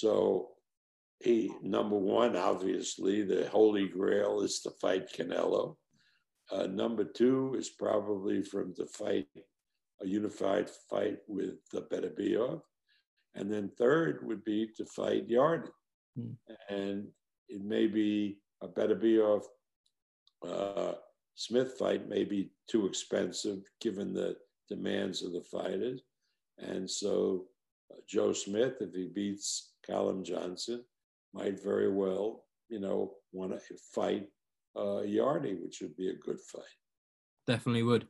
[0.00, 0.48] So
[1.20, 5.76] he number one, obviously, the holy grail is to fight Canelo.
[6.52, 9.26] Uh, number two is probably from to fight
[10.02, 12.60] a unified fight with the Beterbiev.
[13.34, 15.70] And then third would be to fight Yarden.
[16.18, 16.36] Mm.
[16.68, 17.08] And
[17.48, 19.44] it may be a Beterbiev
[20.46, 20.92] uh,
[21.34, 24.36] Smith fight may be too expensive given the
[24.68, 26.02] demands of the fighters.
[26.58, 27.46] And so
[27.90, 30.84] uh, Joe Smith, if he beats Callum Johnson,
[31.32, 33.60] might very well, you know, want to
[33.92, 34.28] fight
[34.76, 36.64] uh, Yarde, which would be a good fight.
[37.46, 38.06] Definitely would.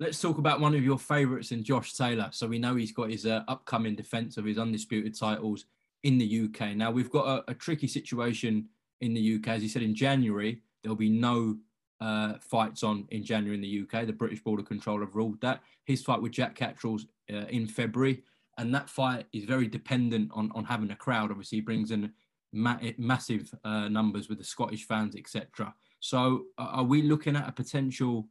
[0.00, 2.30] Let's talk about one of your favourites in Josh Taylor.
[2.32, 5.66] So we know he's got his uh, upcoming defence of his undisputed titles
[6.04, 6.76] in the UK.
[6.76, 8.68] Now we've got a, a tricky situation
[9.00, 9.48] in the UK.
[9.48, 11.56] As you said in January, there'll be no
[12.00, 14.06] uh, fights on in January in the UK.
[14.06, 15.60] The British Border Control have ruled that.
[15.84, 18.22] His fight with Jack Catterall's uh, in February,
[18.58, 21.30] and that fight is very dependent on, on having a crowd.
[21.30, 22.12] Obviously, he brings in
[22.52, 25.72] ma- massive uh, numbers with the Scottish fans, etc.
[26.00, 28.28] So, are we looking at a potential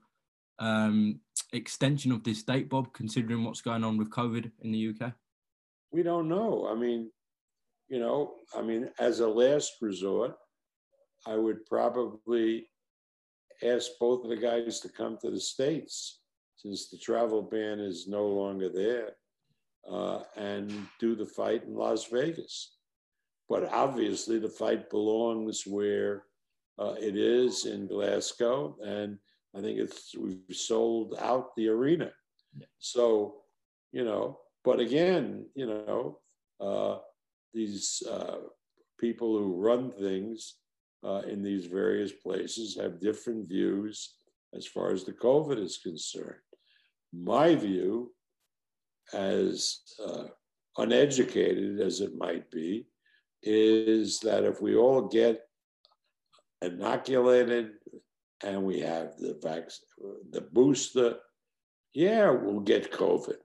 [0.59, 1.21] um,
[1.53, 5.13] extension of this date, Bob, considering what's going on with COVID in the UK?
[5.91, 6.67] We don't know.
[6.69, 7.09] I mean,
[7.87, 10.35] you know, I mean, as a last resort,
[11.25, 12.67] I would probably
[13.63, 16.19] ask both of the guys to come to the States
[16.57, 19.13] since the travel ban is no longer there
[19.89, 22.75] uh, and do the fight in Las Vegas.
[23.49, 26.23] But obviously, the fight belongs where
[26.77, 29.17] uh, it is in Glasgow, and
[29.55, 32.11] I think it's we've sold out the arena.
[32.57, 32.65] Yeah.
[32.79, 33.35] So,
[33.91, 36.19] you know, but again, you know,
[36.59, 36.99] uh,
[37.53, 38.37] these uh,
[38.99, 40.55] people who run things
[41.03, 44.15] uh, in these various places have different views
[44.53, 46.41] as far as the COVID is concerned.
[47.13, 48.11] My view,
[49.13, 50.23] as uh,
[50.77, 52.87] uneducated as it might be,
[53.43, 55.41] is that if we all get
[56.61, 57.71] inoculated
[58.43, 59.87] and we have the vaccine,
[60.31, 61.15] the booster,
[61.93, 63.37] yeah, we'll get COVID.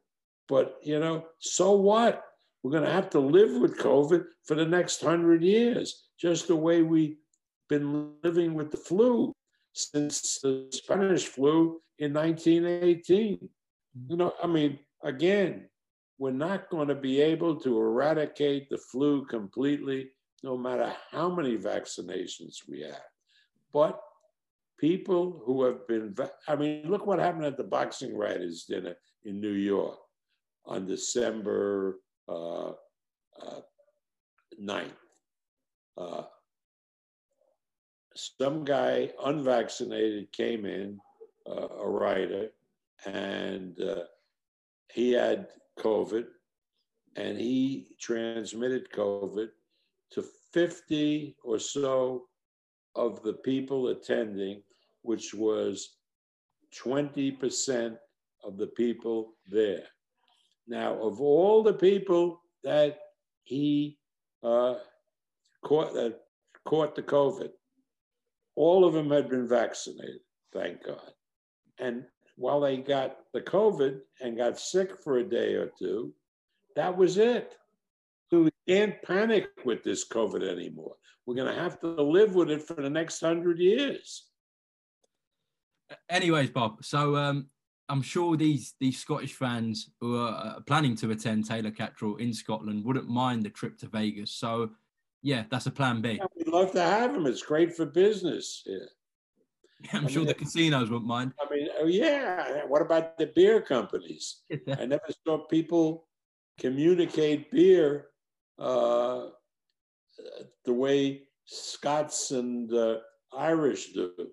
[0.49, 2.23] But, you know, so what?
[2.63, 6.57] We're going to have to live with COVID for the next hundred years, just the
[6.57, 7.17] way we've
[7.69, 9.33] been living with the flu
[9.73, 13.49] since the Spanish flu in 1918.
[14.09, 15.69] You know, I mean, again,
[16.19, 20.11] we're not going to be able to eradicate the flu completely,
[20.43, 23.03] no matter how many vaccinations we have.
[23.73, 24.01] But
[24.79, 26.15] people who have been,
[26.47, 29.99] I mean, look what happened at the Boxing Writers Dinner in New York
[30.67, 33.61] on December uh, uh,
[34.61, 34.91] 9th.
[35.97, 36.23] Uh,
[38.15, 40.99] some guy unvaccinated came in,
[41.51, 42.49] uh, a writer,
[43.07, 44.05] and uh,
[44.93, 46.27] he had COVID
[47.17, 49.49] and he transmitted COVID
[50.13, 52.25] to 50 or so
[52.95, 54.63] of the people attending,
[55.03, 55.97] which was
[56.85, 57.97] 20%
[58.45, 59.85] of the people there.
[60.67, 62.99] Now, of all the people that
[63.45, 63.99] he
[64.43, 64.75] uh,
[65.65, 66.21] caught that
[66.65, 67.51] caught the COVID,
[68.55, 70.21] all of them had been vaccinated,
[70.53, 71.13] thank God.
[71.79, 72.05] And
[72.37, 76.13] while they got the COVID and got sick for a day or two,
[76.77, 77.57] that was it.
[78.31, 80.97] So we can't panic with this COVID anymore.
[81.27, 84.29] We're going to have to live with it for the next hundred years.
[86.09, 86.83] Anyways, Bob.
[86.85, 87.49] So um,
[87.89, 92.33] I'm sure these these Scottish fans who are uh, planning to attend Taylor Catterall in
[92.33, 94.33] Scotland wouldn't mind the trip to Vegas.
[94.33, 94.71] So
[95.21, 96.19] yeah, that's a plan B.
[96.19, 97.27] Yeah, we'd love to have them.
[97.27, 98.63] It's great for business.
[98.67, 98.87] Yeah.
[99.93, 101.33] I'm I sure mean, the casinos won't mind.
[101.41, 102.65] I mean, oh yeah.
[102.67, 104.43] What about the beer companies?
[104.79, 106.07] I never saw people
[106.59, 108.07] communicate beer
[108.59, 109.27] uh,
[110.65, 112.99] the way Scots and uh,
[113.37, 114.13] Irish do.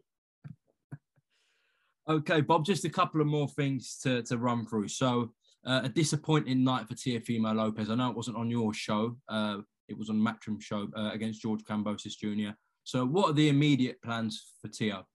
[2.09, 4.87] Okay, Bob, just a couple of more things to, to run through.
[4.87, 5.31] So,
[5.63, 7.91] uh, a disappointing night for Teofimo Lopez.
[7.91, 9.57] I know it wasn't on your show, uh,
[9.87, 12.55] it was on Matchroom show uh, against George Kambosos Jr.
[12.83, 15.05] So, what are the immediate plans for Teo?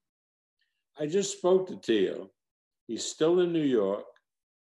[0.98, 2.30] I just spoke to Teo.
[2.86, 4.04] He's still in New York.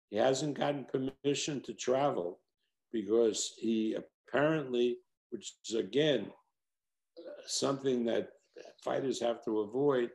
[0.10, 2.40] He hasn't gotten permission to travel
[2.92, 4.98] because he apparently,
[5.32, 6.28] which is again
[7.46, 8.30] something that
[8.84, 10.12] fighters have to avoid,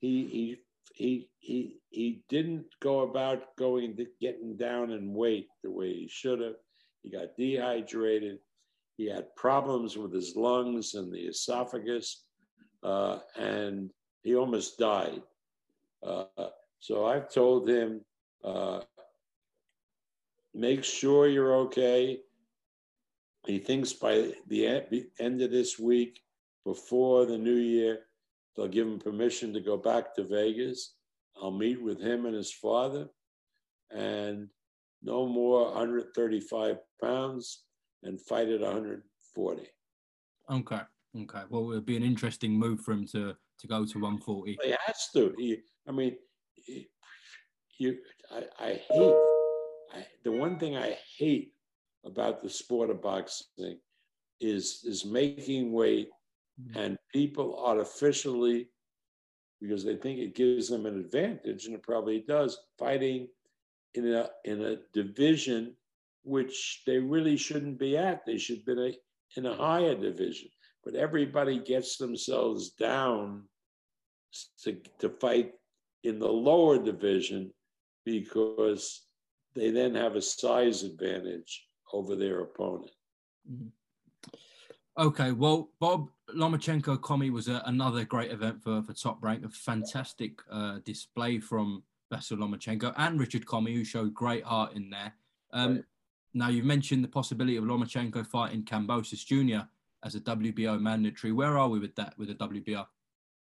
[0.00, 0.56] he he
[0.94, 6.40] he he he didn't go about going getting down in weight the way he should
[6.40, 6.56] have.
[7.02, 8.38] He got dehydrated.
[8.96, 12.24] He had problems with his lungs and the esophagus,
[12.82, 13.90] uh, and
[14.22, 15.22] he almost died.
[16.02, 16.24] Uh,
[16.80, 18.00] so I've told him,
[18.44, 18.80] uh,
[20.54, 22.20] make sure you're okay.
[23.46, 26.20] He thinks by the end of this week,
[26.64, 28.00] before the new year,
[28.54, 30.94] they'll give him permission to go back to Vegas.
[31.40, 33.08] I'll meet with him and his father,
[33.90, 34.48] and
[35.02, 37.64] no more 135 pounds
[38.04, 39.62] and fight at 140.
[40.50, 40.80] Okay.
[41.20, 41.42] Okay.
[41.48, 44.58] Well, it would be an interesting move for him to to go to 140.
[44.62, 45.34] He has to.
[45.38, 45.58] He,
[45.88, 46.16] I mean,
[47.78, 47.98] you,
[48.30, 49.14] I, I hate.
[49.94, 51.52] I, the one thing I hate
[52.04, 53.78] about the sport of boxing
[54.40, 56.08] is is making weight
[56.60, 56.78] mm-hmm.
[56.78, 58.68] and people artificially
[59.60, 63.28] because they think it gives them an advantage and it probably does fighting
[63.94, 65.74] in a in a division
[66.24, 68.92] which they really shouldn't be at they should be in a,
[69.36, 70.48] in a higher division
[70.84, 73.44] but everybody gets themselves down
[74.64, 75.52] to, to fight
[76.04, 77.52] in the lower division
[78.04, 79.02] because
[79.54, 82.90] they then have a size advantage over their opponent.
[83.50, 83.68] Mm-hmm.
[84.98, 89.48] Okay, well, Bob Lomachenko Commey was a, another great event for, for Top Rank, a
[89.48, 95.14] fantastic uh, display from Vasyl Lomachenko and Richard Commey, who showed great art in there.
[95.52, 95.84] Um, right.
[96.34, 99.66] Now, you've mentioned the possibility of Lomachenko fighting Kambosos Jr.
[100.04, 101.32] as a WBO mandatory.
[101.32, 102.86] Where are we with that, with the WBO?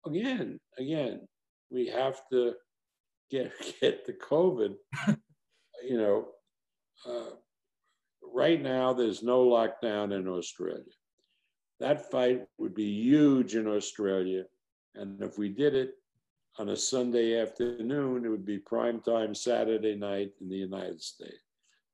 [0.05, 1.27] Again, again,
[1.73, 2.53] we have to
[3.29, 4.75] get, get the COVID.
[5.83, 6.27] you know,
[7.05, 7.35] uh,
[8.33, 10.83] right now, there's no lockdown in Australia.
[11.79, 14.43] That fight would be huge in Australia.
[14.95, 15.95] And if we did it
[16.59, 21.41] on a Sunday afternoon, it would be prime time Saturday night in the United States.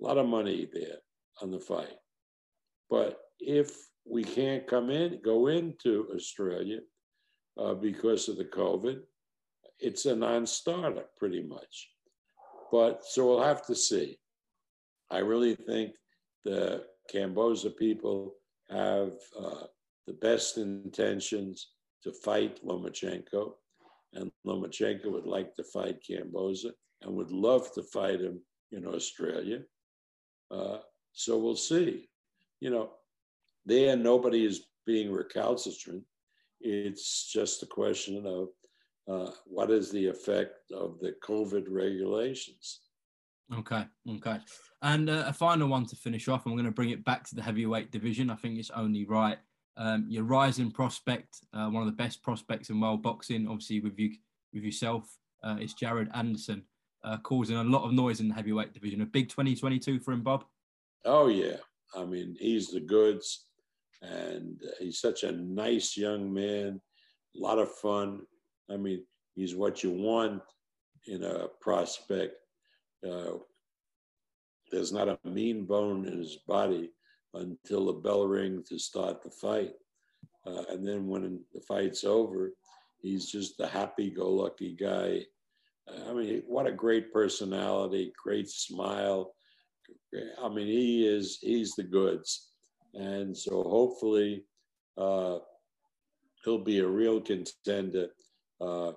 [0.02, 0.98] A lot of money there
[1.42, 1.96] on the fight.
[2.89, 3.72] But if
[4.06, 6.80] we can't come in, go into Australia
[7.58, 9.00] uh, because of the COVID,
[9.80, 11.89] it's a non starter pretty much.
[12.72, 14.18] But so we'll have to see.
[15.10, 15.94] I really think
[16.46, 18.36] the Kambosos people
[18.70, 19.65] have uh,
[20.06, 21.72] the best intentions
[22.04, 23.54] to fight Lomachenko,
[24.13, 29.60] and Lomachenko would like to fight Kambosos and would love to fight him in Australia.
[30.52, 30.78] Uh,
[31.13, 32.08] so we'll see.
[32.60, 32.92] You know,
[33.65, 36.04] there nobody is being recalcitrant.
[36.62, 38.50] It's just a question of
[39.10, 42.82] uh, what is the effect of the COVID regulations.
[43.58, 44.38] Okay, okay.
[44.84, 46.45] And uh, a final one to finish off.
[46.45, 48.30] I'm going to bring it back to the heavyweight division.
[48.30, 49.38] I think it's only right.
[49.78, 53.98] Um, your rising prospect, uh, one of the best prospects in world boxing, obviously with
[53.98, 54.12] you,
[54.54, 55.10] with yourself,
[55.43, 56.63] uh, is Jared Anderson,
[57.04, 59.02] uh, causing a lot of noise in the heavyweight division.
[59.02, 60.43] A big 2022 for him, Bob.
[61.06, 61.56] Oh yeah,
[61.95, 63.45] I mean he's the goods,
[64.02, 66.82] and he's such a nice young man.
[67.38, 68.24] A lot of fun.
[68.71, 69.03] I mean,
[69.36, 70.41] he's what you want
[71.08, 72.36] in a prospect
[73.08, 73.38] uh,
[74.71, 76.91] there's not a mean bone in his body
[77.34, 79.73] until the bell rings to start the fight.
[80.45, 82.51] Uh, and then when the fight's over,
[83.01, 85.21] he's just a happy-go-lucky guy.
[86.08, 89.34] I mean, what a great personality, great smile.
[90.41, 92.49] I mean, he is, he's the goods.
[92.93, 94.43] And so hopefully
[94.97, 95.39] uh,
[96.43, 98.10] he'll be a real contender
[98.62, 98.91] uh,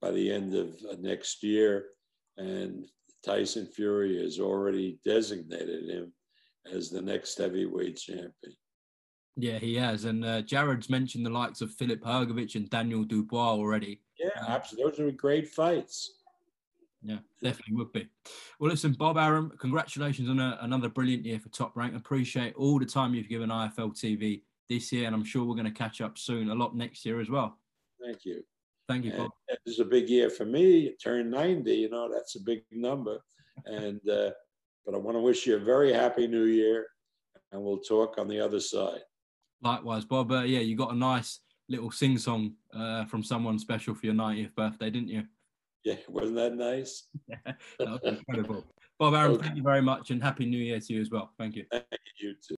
[0.00, 1.86] by the end of next year.
[2.36, 2.86] And
[3.24, 6.12] Tyson Fury has already designated him
[6.72, 8.32] as the next heavyweight champion.
[9.36, 10.04] Yeah, he has.
[10.04, 14.00] And uh, Jared's mentioned the likes of Filip Hrgovic and Daniel Dubois already.
[14.18, 14.90] Yeah, uh, absolutely.
[14.90, 16.10] Those are great fights.
[17.02, 18.08] Yeah, definitely would be.
[18.58, 21.94] Well, listen, Bob Arum, congratulations on a, another brilliant year for Top Rank.
[21.94, 25.66] Appreciate all the time you've given IFL TV this year, and I'm sure we're going
[25.66, 27.58] to catch up soon, a lot next year as well.
[28.02, 28.42] Thank you.
[28.88, 29.30] Thank you, Bob.
[29.48, 30.94] This is a big year for me.
[31.02, 33.18] Turn 90, you know, that's a big number.
[33.64, 34.30] And, uh,
[34.84, 36.86] but I want to wish you a very happy new year
[37.52, 39.00] and we'll talk on the other side.
[39.62, 40.30] Likewise, Bob.
[40.30, 44.14] Uh, yeah, you got a nice little sing song uh, from someone special for your
[44.14, 45.24] 90th birthday, didn't you?
[45.84, 47.04] Yeah, wasn't that nice?
[47.28, 47.36] yeah,
[47.78, 48.64] that was incredible.
[48.98, 49.44] Bob Arum, okay.
[49.44, 51.30] thank you very much and Happy New Year to you as well.
[51.38, 51.64] Thank you.
[51.70, 51.84] Thank
[52.20, 52.55] you too.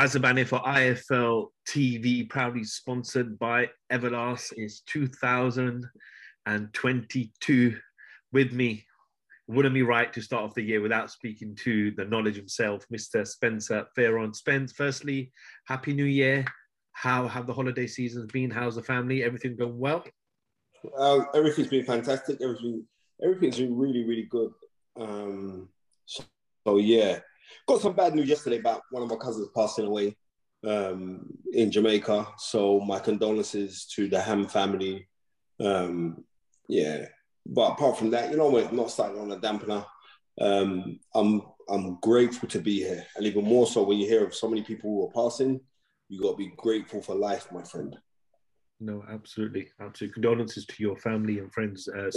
[0.00, 7.76] Razabani for IFL TV, proudly sponsored by Everlast, is 2022.
[8.32, 8.86] With me,
[9.46, 13.26] wouldn't be right to start off the year without speaking to the knowledge himself, Mr.
[13.26, 14.34] Spencer Fearon.
[14.34, 15.30] Spence, firstly,
[15.66, 16.46] Happy New Year.
[16.92, 18.50] How have the holiday seasons been?
[18.50, 19.22] How's the family?
[19.22, 20.02] Everything going well?
[20.96, 22.40] Uh, everything's been fantastic.
[22.40, 22.86] Everything,
[23.22, 24.52] everything's been really, really good.
[24.98, 25.68] Um,
[26.06, 27.18] so yeah,
[27.66, 30.16] got some bad news yesterday about one of my cousins passing away
[30.66, 32.26] um, in Jamaica.
[32.38, 35.08] So my condolences to the Ham family.
[35.60, 36.24] Um,
[36.68, 37.06] yeah,
[37.46, 39.84] but apart from that, you know, we're not starting on a dampener.
[40.40, 44.34] Um, I'm I'm grateful to be here, and even more so when you hear of
[44.34, 45.60] so many people who are passing,
[46.08, 47.96] you got to be grateful for life, my friend.
[48.80, 50.14] No, absolutely, absolutely.
[50.14, 51.88] Condolences to your family and friends.
[51.88, 52.10] Uh,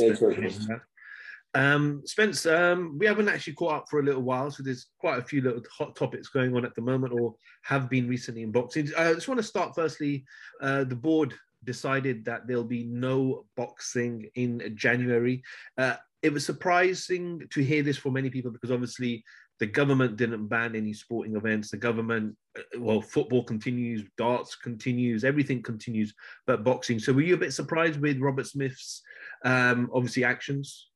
[1.56, 5.20] um, Spence, um, we haven't actually caught up for a little while, so there's quite
[5.20, 8.51] a few little hot topics going on at the moment, or have been recently in
[8.51, 8.89] boxing.
[8.97, 10.26] Uh, I just want to start firstly.
[10.62, 11.34] Uh, the board
[11.64, 15.43] decided that there'll be no boxing in January.
[15.78, 19.24] Uh, it was surprising to hear this for many people because obviously
[19.60, 21.70] the government didn't ban any sporting events.
[21.70, 26.14] The government, uh, well, football continues, darts continues, everything continues,
[26.47, 26.99] but boxing.
[26.99, 29.04] So were you a bit surprised with Robert Smith's
[29.45, 30.89] um, obviously actions?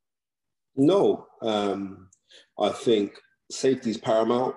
[0.77, 2.07] No, um,
[2.59, 3.19] I think
[3.49, 4.55] safety is paramount,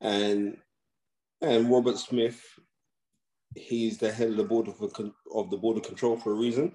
[0.00, 0.56] and
[1.42, 2.40] and Robert Smith,
[3.54, 6.72] he's the head of the board of, of the border control for a reason.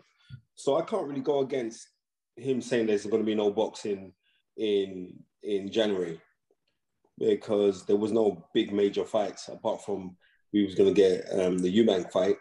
[0.55, 1.87] So I can't really go against
[2.35, 4.13] him saying there's going to be no boxing
[4.57, 6.19] in in January
[7.17, 10.15] because there was no big major fights apart from
[10.53, 12.35] we was going to get um, the Eubank fight,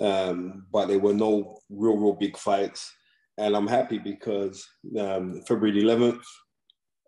[0.00, 2.90] um, but there were no real real big fights,
[3.38, 4.66] and I'm happy because
[4.98, 6.22] um, February 11th,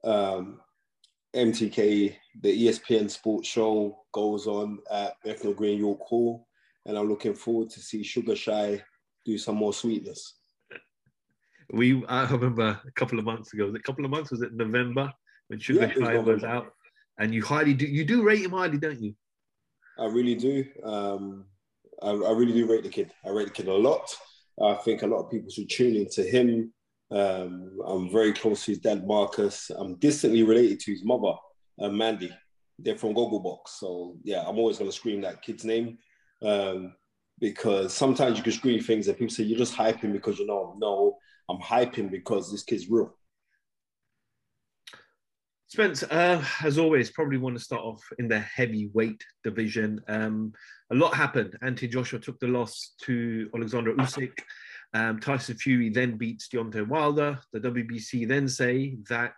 [0.05, 0.61] um,
[1.35, 6.47] MTK the ESPN Sports Show goes on at Bethnal Green York Hall,
[6.87, 8.83] and I'm looking forward to see Sugar Shy
[9.25, 10.37] do some more sweetness.
[11.73, 13.67] We I remember a couple of months ago.
[13.67, 14.31] Was it a couple of months?
[14.31, 15.13] Was it November
[15.49, 16.73] when Sugar yeah, Shy was out?
[17.19, 19.15] And you highly do you do rate him highly, don't you?
[19.99, 20.65] I really do.
[20.83, 21.45] Um,
[22.03, 23.13] I, I really do rate the kid.
[23.25, 24.17] I rate the kid a lot.
[24.63, 26.73] I think a lot of people should tune into him.
[27.11, 29.71] Um, I'm very close to his dad, Marcus.
[29.71, 31.33] I'm distantly related to his mother,
[31.81, 32.31] uh, Mandy.
[32.79, 33.69] They're from Gogglebox.
[33.79, 35.99] So, yeah, I'm always going to scream that kid's name.
[36.43, 36.95] Um,
[37.41, 40.77] because sometimes you can scream things and people say you're just hyping because you know.
[40.79, 41.17] No,
[41.49, 43.15] I'm hyping because this kid's real.
[45.71, 50.01] Spence, uh, as always, probably want to start off in the heavyweight division.
[50.09, 50.53] Um,
[50.91, 51.57] a lot happened.
[51.63, 54.33] Anthony Joshua took the loss to Alexander Usyk.
[54.95, 57.39] Um, Tyson Fury then beats Deontay Wilder.
[57.53, 59.35] The WBC then say that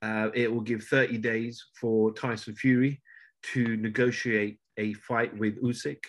[0.00, 3.02] uh, it will give 30 days for Tyson Fury
[3.52, 6.02] to negotiate a fight with Usyk.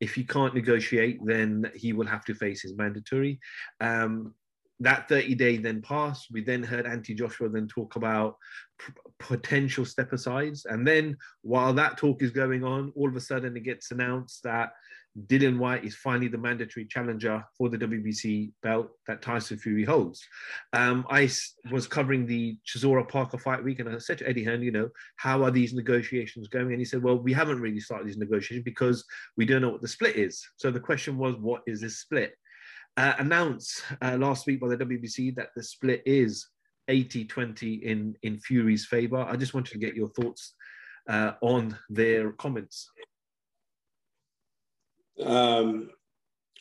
[0.00, 3.40] If he can't negotiate, then he will have to face his mandatory.
[3.80, 4.34] Um,
[4.80, 6.28] that 30 day then passed.
[6.32, 8.36] We then heard Anthony Joshua then talk about
[8.78, 10.64] p- potential step asides.
[10.64, 14.42] And then while that talk is going on, all of a sudden it gets announced
[14.42, 14.72] that
[15.26, 20.26] Dillian Whyte is finally the mandatory challenger for the WBC belt that Tyson Fury holds.
[20.72, 21.30] Um, I
[21.70, 24.88] was covering the Chisora Parker fight week, and I said to Eddie Hearn, you know,
[25.16, 26.70] how are these negotiations going?
[26.70, 29.04] And he said, well, we haven't really started these negotiations because
[29.36, 30.44] we don't know what the split is.
[30.56, 32.34] So the question was, what is this split?
[32.96, 36.46] Uh, announced uh, last week by the WBC that the split is
[36.88, 39.18] 80-20 in in Fury's favor.
[39.18, 40.54] I just wanted to get your thoughts
[41.08, 42.88] uh, on their comments.
[45.20, 45.90] Um,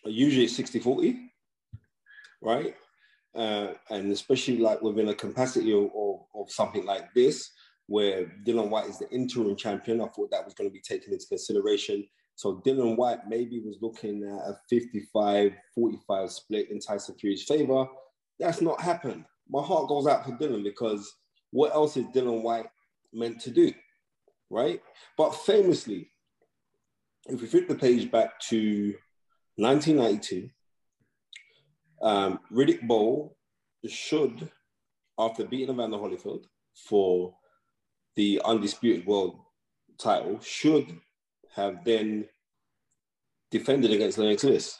[0.06, 1.32] usually it's 60 40,
[2.42, 2.76] right?
[3.36, 7.50] Uh, and especially like within a capacity of, of, of, something like this,
[7.88, 11.14] where Dillian Whyte is the interim champion, I thought that was going to be taken
[11.14, 12.08] into consideration.
[12.36, 17.86] So Dillian Whyte maybe was looking at a 55 45 split in Tyson Fury's favor.
[18.40, 19.26] That's not happened.
[19.50, 21.14] My heart goes out for Dillian because
[21.52, 22.68] what else is Dillian Whyte
[23.14, 23.72] meant to do?
[24.50, 24.82] Right?
[25.18, 26.10] But famously,
[27.28, 28.94] if we flip the page back to
[29.56, 30.50] 1992,
[32.02, 33.36] um, Riddick Bowe
[33.88, 34.50] should,
[35.18, 37.36] after beating Evander Holyfield for
[38.16, 39.40] the undisputed world
[39.98, 41.00] title, should
[41.56, 42.26] have then
[43.52, 44.80] defended against Lennox Lewis.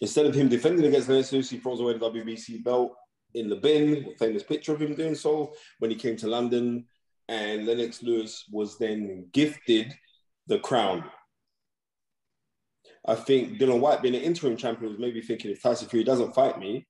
[0.00, 2.94] Instead of him defending against Lennox Lewis, he throws away the WBC belt
[3.34, 4.14] in the bin.
[4.18, 6.86] famous picture of him doing so when he came to London,
[7.28, 9.94] and Lennox Lewis was then gifted
[10.46, 11.04] the crown
[13.08, 16.34] I think Dillian Whyte being an interim champion was maybe thinking if Tyson Fury doesn't
[16.34, 16.86] fight me,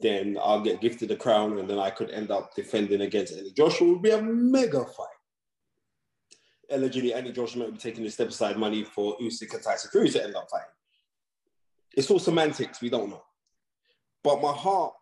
[0.00, 3.52] then I'll get gifted the crown and then I could end up defending against Andy
[3.52, 3.88] Joshua.
[3.88, 5.08] It would be a mega fight.
[6.70, 10.10] Allegedly, Andy Joshua might be taking the step aside money for Usyk and Tyson Fury
[10.10, 10.68] to end up fighting.
[11.96, 13.22] It's all semantics, we don't know.
[14.22, 14.94] But my heart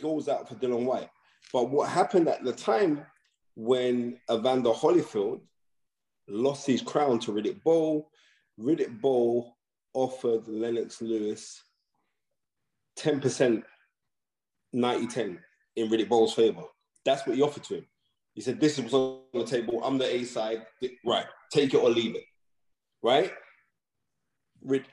[0.00, 1.10] goes out for Dillian Whyte.
[1.52, 3.04] But what happened at the time
[3.54, 5.40] when Evander Holyfield
[6.28, 8.08] lost his crown to Riddick Bowe,
[8.60, 9.52] Riddick Bowe
[9.94, 11.62] offered Lennox Lewis
[12.98, 13.62] 10%
[14.72, 15.38] 90 10
[15.76, 16.64] in Riddick Bowe's favor.
[17.04, 17.86] That's what he offered to him.
[18.36, 19.82] He said, This is on the table.
[19.82, 20.64] I'm the A side.
[21.04, 21.24] Right.
[21.50, 22.24] Take it or leave it.
[23.02, 23.32] Right?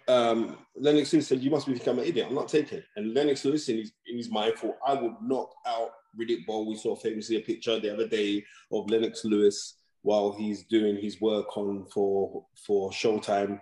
[0.08, 2.28] Um, Lennox Lewis said, You must be become an idiot.
[2.30, 2.86] I'm not taking it.
[2.96, 5.90] And Lennox Lewis, in his, in his mind, thought, I would knock out
[6.20, 6.64] Riddick Bowe.
[6.64, 11.20] We saw famously a picture the other day of Lennox Lewis while he's doing his
[11.20, 13.60] work on for for Showtime.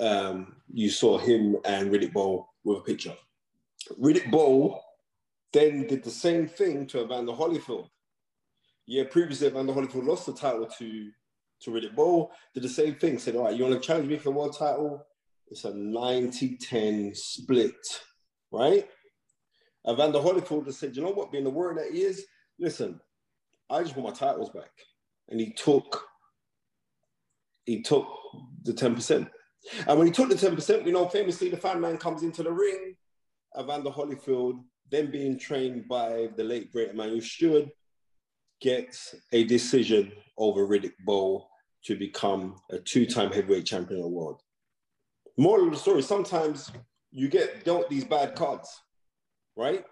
[0.00, 3.14] Um, you saw him and Riddick Bowe with a picture.
[3.98, 4.80] Riddick Bowe
[5.52, 7.88] then did the same thing to Evander Holyfield.
[8.86, 11.10] Yeah, previously Evander Holyfield lost the title to
[11.62, 14.16] to Riddick Bowe, did the same thing, said, all right, you want to challenge me
[14.16, 15.06] for the world title?
[15.48, 17.74] It's a 90-10 split,
[18.50, 18.88] right?
[19.88, 22.24] Evander Holyfield just said, you know what, being the warrior that he is,
[22.58, 23.00] listen,
[23.70, 24.70] I just want my titles back.
[25.28, 26.04] And he took
[27.64, 28.06] he took
[28.64, 29.30] the 10%.
[29.86, 32.50] And when he took the 10%, we know famously the fan man comes into the
[32.50, 32.96] ring,
[33.58, 37.70] Evander Holyfield, then being trained by the late great Emanuel Steward,
[38.62, 41.46] gets a decision over Riddick Bowe
[41.84, 44.40] to become a two-time heavyweight champion of the world.
[45.36, 46.70] Moral of the story, sometimes
[47.10, 48.70] you get dealt these bad cards,
[49.56, 49.84] right?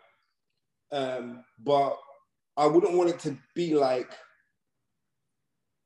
[0.93, 1.99] Um, but
[2.57, 4.13] I wouldn't want it to be like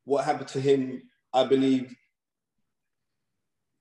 [0.05, 1.95] what happened to him, I believe,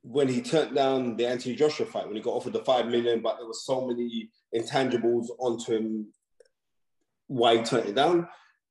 [0.01, 3.21] when he turned down the Anthony Joshua fight, when he got offered the five million,
[3.21, 6.07] but there was so many intangibles onto him
[7.27, 8.27] why he turned it down.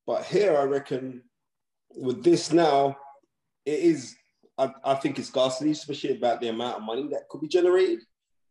[0.07, 1.23] But here, I reckon
[1.95, 2.97] with this now,
[3.65, 4.15] it is,
[4.59, 8.01] I, I think it's ghastly, especially about the amount of money that could be generated.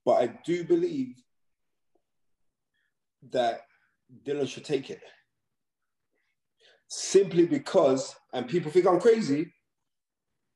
[0.05, 1.15] But I do believe
[3.31, 3.61] that
[4.25, 5.01] Dillian should take it.
[6.87, 9.53] Simply because, and people think I'm crazy,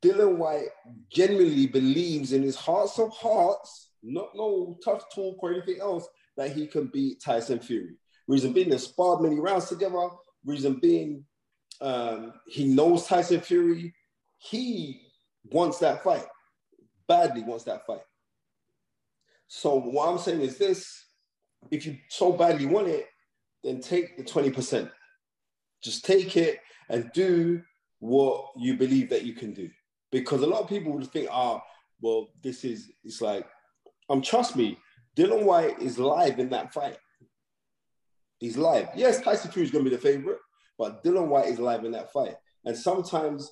[0.02, 0.70] Dillian Whyte
[1.12, 6.52] genuinely believes in his hearts of hearts, not no tough talk or anything else, that
[6.52, 7.96] he can beat Tyson Fury.
[8.28, 10.10] Reason being, they sparred many rounds together.
[10.46, 11.26] Reason being,
[11.82, 13.94] um, he knows Tyson Fury.
[14.38, 15.02] He
[15.52, 16.26] wants that fight,
[17.08, 18.02] badly wants that fight.
[19.48, 21.06] So what I'm saying is this:
[21.72, 23.08] if you so badly want it,
[23.64, 24.90] then take the 20%.
[25.84, 27.62] Just take it and do
[28.00, 29.70] what you believe that you can do.
[30.12, 31.62] Because a lot of people would think, ah, oh,
[32.02, 33.48] well, this is, it's like,
[34.10, 34.78] um, trust me,
[35.16, 36.98] Dillian Whyte is live in that fight.
[38.46, 38.90] He's live.
[38.96, 40.38] Yes, Tyson Fury is going to be the favorite,
[40.78, 42.36] but Dillian Whyte is live in that fight.
[42.64, 43.52] And sometimes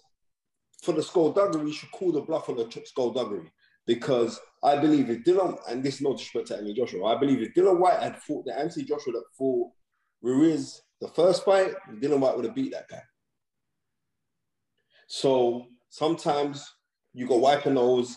[0.84, 3.52] for the skullduggery, you should call the bluff on the skullduggery
[3.88, 7.42] because I believe if Dillian, and this is no disrespect to Anthony Joshua, I believe
[7.42, 9.72] if Dillian Whyte had fought the Anthony Joshua that fought
[10.22, 13.02] Ruiz the first fight, Dillian Whyte would have beat that guy.
[15.08, 16.72] So sometimes
[17.16, 18.16] you got wipe a nose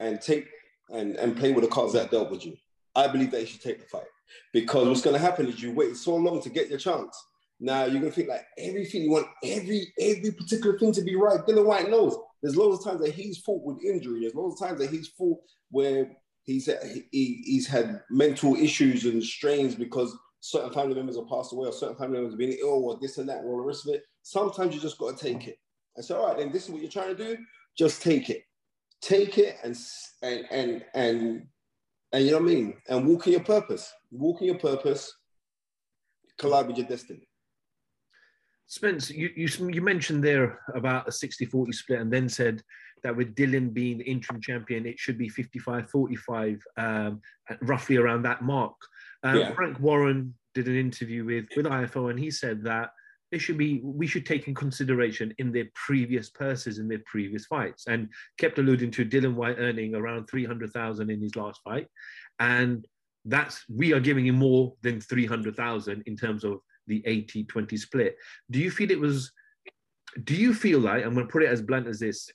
[0.00, 0.48] and take
[0.88, 2.56] and, and play with the cards that dealt with you.
[2.96, 4.06] I believe that you should take the fight
[4.52, 7.16] because what's going to happen is you wait so long to get your chance.
[7.60, 11.14] Now you're going to think like everything you want every every particular thing to be
[11.14, 11.40] right.
[11.46, 14.20] Dillian Whyte knows there's loads of times that he's fought with injury.
[14.20, 15.38] There's loads of times that he's fought
[15.70, 16.10] where
[16.42, 16.68] he's
[17.10, 21.72] he, he's had mental issues and strains because certain family members have passed away or
[21.72, 23.88] certain family members have been oh, ill or this and that and all the rest
[23.88, 24.02] of it.
[24.22, 25.56] Sometimes you just got to take it.
[25.96, 27.38] And say, all right, then this is what you're trying to do.
[27.78, 28.42] Just take it.
[29.00, 29.76] Take it and
[30.22, 31.46] and and and
[32.14, 32.74] and you know what I mean?
[32.88, 33.92] And walk in your purpose.
[34.12, 35.12] Walk in your purpose.
[36.38, 37.26] Collide with your destiny.
[38.66, 42.62] Spence, you, you, you mentioned there about a 60 40 split and then said
[43.02, 47.20] that with Dillian being the interim champion, it should be 55 45, um,
[47.62, 48.76] roughly around that mark.
[49.24, 49.52] Um, yeah.
[49.52, 52.90] Frank Warren did an interview with, with IFL and he said that
[53.32, 57.46] it should be we should take in consideration in their previous purses in their previous
[57.46, 57.84] fights.
[57.86, 58.08] And
[58.38, 61.88] kept alluding to Dillian Whyte earning around 300,000 in his last fight.
[62.38, 62.86] And
[63.24, 68.16] that's we are giving him more than 300,000 in terms of the 80 20 split.
[68.50, 69.32] Do you feel it was,
[70.24, 72.28] do you feel like, I'm going to put it as blunt as this,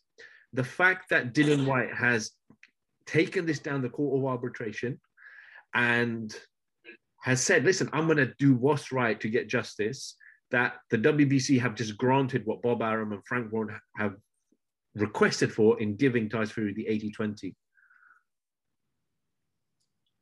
[0.53, 2.31] the fact that Dillian Whyte has
[3.05, 4.99] taken this down the court of arbitration
[5.73, 6.35] and
[7.21, 10.15] has said, listen, I'm going to do what's right to get justice,
[10.51, 14.15] that the WBC have just granted what Bob Arum and Frank Warren have
[14.95, 17.55] requested for in giving Tyson Fury the 80 20?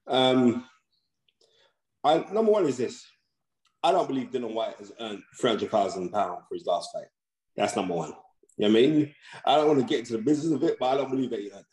[0.07, 0.65] Um,
[2.03, 3.05] I, number one is this
[3.83, 7.07] I don't believe Dillian Whyte has earned three hundred thousand pounds for his last fight.
[7.55, 8.13] That's number one.
[8.57, 9.15] You know what I mean?
[9.45, 11.39] I don't want to get into the business of it, but I don't believe that
[11.39, 11.63] he earned.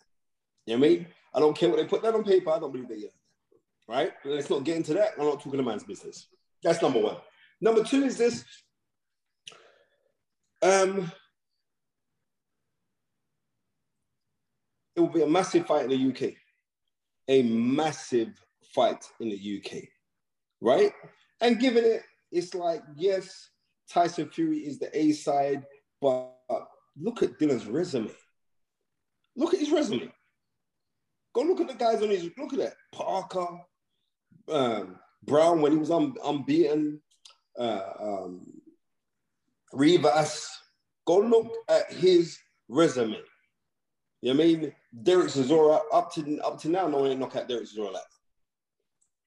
[0.67, 1.07] You know what I mean?
[1.35, 2.51] I don't care what they put that on paper.
[2.51, 3.13] I don't believe that he earned
[3.53, 3.93] that.
[3.93, 4.13] Right?
[4.25, 5.13] Let's not get into that.
[5.19, 6.29] I'm not talking a man's business.
[6.63, 7.17] That's number one.
[7.61, 8.45] Number two is this.
[10.63, 11.11] Um,
[14.97, 16.35] it will be a massive fight in the UK.
[17.29, 18.29] A massive
[18.75, 19.85] fight in the UK,
[20.61, 20.93] right?
[21.41, 22.03] And given it,
[22.33, 23.51] it's like, yes,
[23.91, 25.65] Tyson Fury is the A side,
[26.01, 26.33] but
[27.01, 28.11] look at Dillian's resume.
[29.37, 30.13] Look at his resume.
[31.35, 32.75] Go look at the guys on his, look at that.
[32.93, 33.47] Parker,
[34.49, 37.01] um, Browne when he was un, unbeaten,
[37.59, 38.47] uh, um,
[39.73, 40.49] Rivas.
[41.07, 42.39] Go look at his
[42.69, 43.19] resume.
[44.23, 44.73] You know what I mean?
[45.03, 48.03] Derek Chisora, up to up to now, no one ain't knock out Derek Chisora like.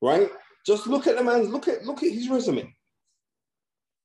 [0.01, 0.30] Right?
[0.65, 2.73] Just look at the man, look at look at his resume.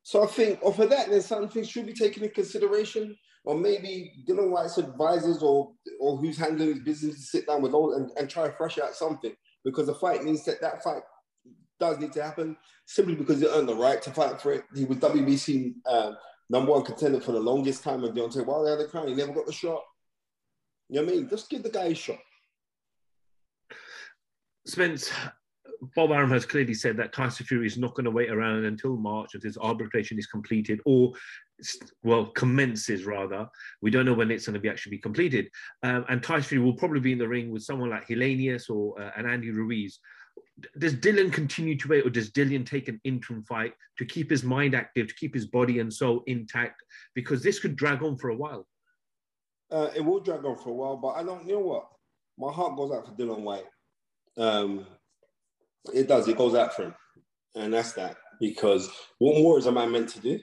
[0.03, 3.57] So I think off of that, there's some things should be taken into consideration, or
[3.57, 7.95] maybe Dillian Whyte's advisors or or who's handling his business to sit down with all
[7.95, 9.33] and, and try to fresh out something
[9.65, 11.03] because the fight needs that that fight
[11.83, 12.57] does need to happen
[12.87, 14.63] simply because he earned the right to fight for it.
[14.73, 16.17] He was WBC um,
[16.49, 19.09] number one contender for the longest time, and Deontay Wilder had the crown.
[19.09, 19.83] He never got the shot.
[20.89, 21.29] You know what I mean?
[21.29, 22.21] Just give the guy a shot.
[24.65, 25.11] Spence,
[25.97, 28.97] Bob Arum has clearly said that Tyson Fury is not going to wait around until
[28.97, 31.13] March until his arbitration is completed or,
[32.05, 33.49] well, commences rather.
[33.81, 35.49] We don't know when it's going to be actually be completed.
[35.83, 39.03] Um, and Tyson Fury will probably be in the ring with someone like Helenius or
[39.03, 39.99] uh, an Andy Ruiz.
[40.79, 44.45] Does Dillian continue to wait or does Dillian take an interim fight to keep his
[44.45, 46.83] mind active, to keep his body and soul intact?
[47.15, 48.67] Because this could drag on for a while.
[49.71, 51.89] Uh, it will drag on for a while, but I don't, you know what?
[52.39, 53.65] My heart goes out for Dillian Whyte.
[54.37, 54.87] Um,
[55.93, 56.29] it does.
[56.29, 56.95] It goes out for him,
[57.55, 58.17] and that's that.
[58.41, 60.39] Because what more is a man meant to do?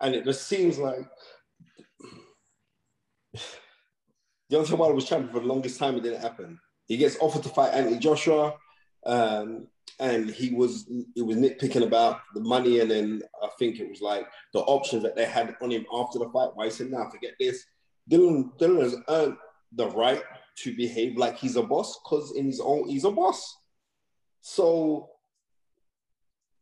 [0.00, 1.06] And it just seems like
[4.52, 5.96] Deontay Wilder was champion for the longest time.
[5.96, 6.58] It didn't happen.
[6.86, 8.54] He gets offered to fight Anthony Joshua,
[9.06, 13.88] um, and he was it was nitpicking about the money, and then I think it
[13.88, 16.50] was like the options that they had on him after the fight.
[16.54, 17.64] Why he said, "Now forget this."
[18.10, 19.36] Dillian Dillian has earned
[19.72, 20.22] the right
[20.58, 23.56] to behave like he's a boss because in his own he's a boss.
[24.40, 25.10] So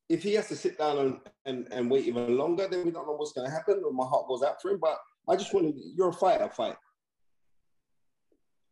[0.09, 3.07] if he has to sit down and, and, and wait even longer, then we don't
[3.07, 3.83] know what's going to happen.
[3.93, 4.79] My heart goes out for him.
[4.81, 6.77] But I just want to, you're a fighter, fight.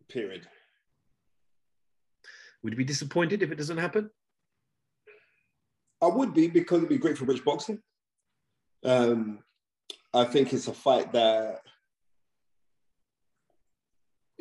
[0.08, 0.46] Period.
[2.62, 4.10] Would you be disappointed if it doesn't happen?
[6.00, 7.80] I would be because it'd be great for British boxing.
[8.84, 9.38] Um,
[10.12, 11.60] I think it's a fight that.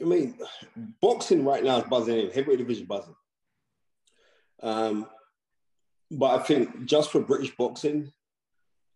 [0.02, 0.36] I mean,
[1.00, 3.16] boxing right now is buzzing in, heavyweight division buzzing.
[4.64, 5.06] Um,
[6.10, 8.12] but I think just for British boxing,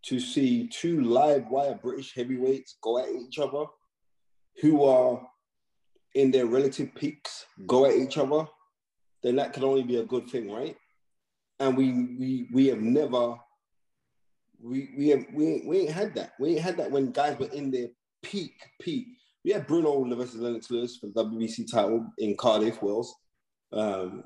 [0.05, 3.65] to see two live wire British heavyweights go at each other,
[4.61, 5.21] who are
[6.15, 8.47] in their relative peaks, go at each other,
[9.25, 10.77] then that can only be a good thing, right?
[11.59, 13.35] And we we we have never
[14.61, 16.33] we we have we, we ain't had that.
[16.39, 17.87] We ain't had that when guys were in their
[18.21, 19.07] peak peak.
[19.43, 23.15] We had Bruno versus Lennox Lewis for the WBC title in Cardiff, Wales.
[23.73, 24.25] Um,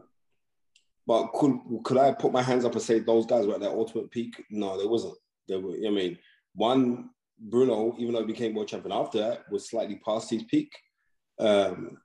[1.07, 3.69] but could could I put my hands up and say those guys were at their
[3.69, 4.43] ultimate peak?
[4.51, 5.15] No, they wasn't.
[5.47, 5.75] They were.
[5.75, 6.17] I mean,
[6.55, 10.69] one Bruno, even though he became world champion after that, was slightly past his peak,
[11.39, 11.97] um,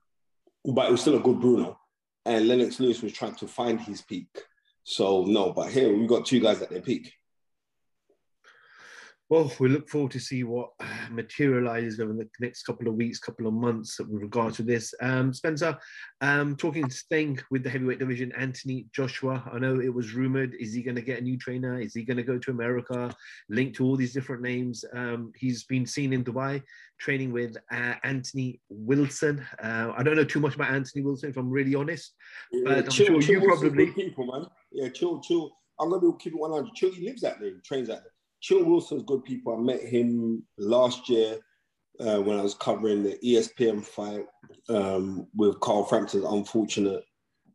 [0.64, 1.76] but it was still a good Bruno.
[2.27, 4.29] And Lennox Lewis was trying to find his peak.
[4.83, 7.12] So no, but here we've got two guys at their peak
[9.31, 10.70] well, we look forward to see what
[11.11, 14.93] materializes over the next couple of weeks, couple of months with regard to this.
[15.01, 15.79] Um, Spencer,
[16.20, 19.43] um, talking staying with the heavyweight division, Anthony Joshua.
[19.51, 20.55] I know it was rumored.
[20.61, 21.81] Is he going to get a new trainer?
[21.81, 23.14] Is he going to go to America?
[23.49, 24.85] Linked to all these different names.
[24.95, 26.62] Um, he's been seen in Dubai
[27.01, 29.45] training with uh, Anthony Wilson.
[29.62, 32.12] Uh, I don't know too much about Anthony Wilson, if I'm really honest,
[32.64, 34.47] but I'm chill, sure chill you probably people, man.
[34.70, 35.51] Yeah, chill, chill.
[35.81, 36.75] I'm gonna keep it 100.
[36.75, 38.13] Chill, he lives out there, trains out there.
[38.45, 39.57] Chill Wilson's good people.
[39.57, 41.38] I met him last year
[41.99, 44.26] uh, when I was covering the ESPN fight
[44.68, 47.05] um, with Carl Frampton's unfortunate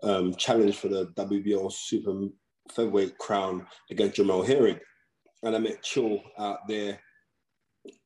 [0.01, 2.29] um, challenge for the WBO super
[2.71, 4.79] featherweight crown against Jamel Herring.
[5.43, 6.99] And I met Chill out there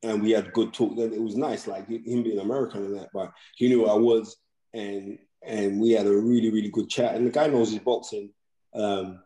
[0.04, 0.98] and we had good talk.
[0.98, 4.36] Then it was nice, like him being American and that, but he knew I was,
[4.74, 7.16] and and we had a really really good chat.
[7.16, 8.32] And the guy knows his boxing,
[8.76, 9.20] um,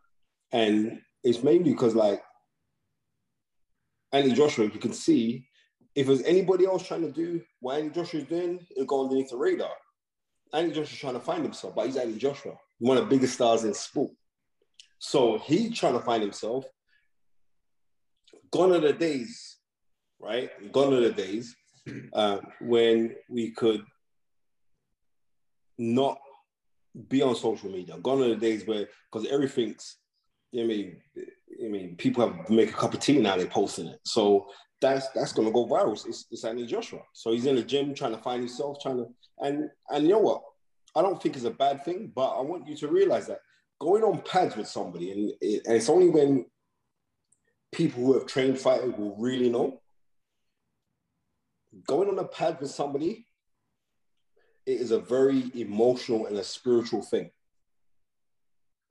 [0.51, 2.21] and it's mainly because like
[4.17, 5.47] Andy Joshua, you can see,
[5.95, 9.29] if there's anybody else trying to do what Andy Joshua is doing, it'll go underneath
[9.29, 9.71] the radar.
[10.53, 13.63] Andy Joshua's trying to find himself, but he's Andy Joshua, one of the biggest stars
[13.63, 14.11] in sport.
[14.99, 16.65] So he's trying to find himself.
[18.51, 19.57] Gone are the days,
[20.19, 20.49] right?
[20.71, 21.55] Gone are the days
[22.13, 23.83] uh, when we could
[25.77, 26.17] not
[27.07, 27.97] be on social media.
[28.01, 29.97] Gone are the days where, because everything's,
[30.57, 31.01] I mean,
[31.63, 33.37] I mean, people have make a cup of tea now.
[33.37, 34.47] They're posting it, so
[34.81, 35.93] that's that's gonna go viral.
[36.05, 37.01] It's, it's Anthony Joshua.
[37.13, 39.07] So he's in the gym trying to find himself, trying to
[39.39, 40.43] and and you know what?
[40.95, 43.39] I don't think it's a bad thing, but I want you to realize that
[43.79, 46.45] going on pads with somebody, and, it, and it's only when
[47.71, 49.81] people who have trained fighters will really know.
[51.85, 53.27] Going on a pad with somebody,
[54.65, 57.29] it is a very emotional and a spiritual thing,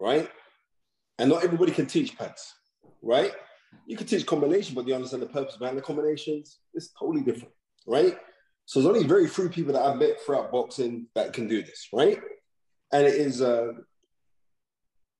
[0.00, 0.30] right?
[1.18, 2.54] And not everybody can teach pads,
[3.02, 3.32] right?
[3.86, 6.58] You can teach combination, but you understand the purpose behind the combinations.
[6.74, 7.54] It's totally different,
[7.86, 8.16] right?
[8.66, 11.88] So there's only very few people that I've met throughout boxing that can do this,
[11.92, 12.20] right?
[12.92, 13.72] And it is a,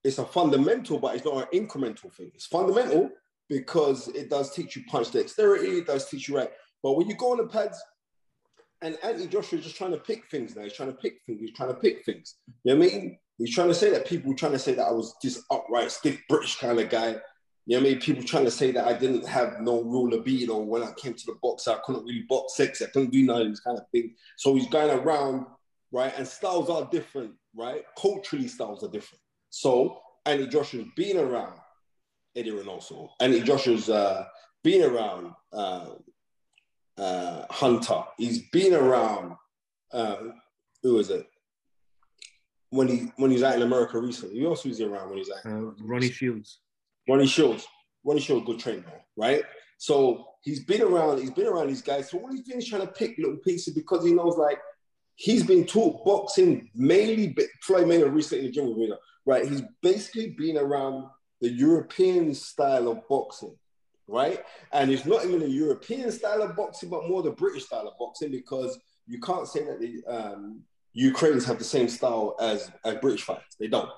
[0.04, 2.30] it's a fundamental, but it's not an incremental thing.
[2.34, 3.10] It's fundamental
[3.48, 6.50] because it does teach you punch dexterity, it does teach you right.
[6.82, 7.80] But when you go on the pads,
[8.82, 10.62] and Anthony Joshua is just trying to pick things now.
[10.62, 11.40] He's trying to pick things.
[11.40, 12.34] He's trying to pick things.
[12.64, 13.18] You know what I mean?
[13.38, 16.20] He's trying to say that people trying to say that I was this upright, stiff
[16.28, 17.16] British kind of guy.
[17.66, 18.00] You know what I mean?
[18.00, 20.92] People trying to say that I didn't have no rule of beat or when I
[20.92, 23.60] came to the box, I couldn't really box sex, I couldn't do none of these
[23.60, 24.12] kind of things.
[24.36, 25.46] So he's going around,
[25.90, 26.14] right?
[26.16, 27.82] And styles are different, right?
[28.00, 29.20] Culturally, styles are different.
[29.50, 31.58] So Anthony Joshua's been around
[32.36, 33.08] Eddie Reynoso.
[33.20, 34.26] Anthony Joshua's uh,
[34.62, 35.86] been around uh,
[36.98, 38.02] uh, Hunter.
[38.16, 39.36] He's been around,
[39.92, 40.16] uh,
[40.82, 41.26] who is it?
[42.76, 44.40] When he when he's out in America recently.
[44.40, 45.50] Who else was he around when he's out?
[45.50, 46.60] Uh, Ronnie Shields.
[47.08, 47.66] Ronnie Shields.
[48.04, 48.84] Ronnie Shields, good trainer,
[49.16, 49.42] right?
[49.78, 52.10] So he's been around, he's been around these guys.
[52.10, 54.58] So what he's doing is trying to pick little pieces because he knows like
[55.16, 58.92] he's been taught boxing mainly Floyd Mayweather recently in the gym with me,
[59.26, 59.46] right?
[59.46, 61.06] He's basically been around
[61.40, 63.56] the European style of boxing,
[64.06, 64.42] right?
[64.72, 67.98] And it's not even a European style of boxing, but more the British style of
[67.98, 70.62] boxing because you can't say that the um,
[70.96, 73.54] Ukrainians have the same style as, as British fighters.
[73.60, 73.90] They don't.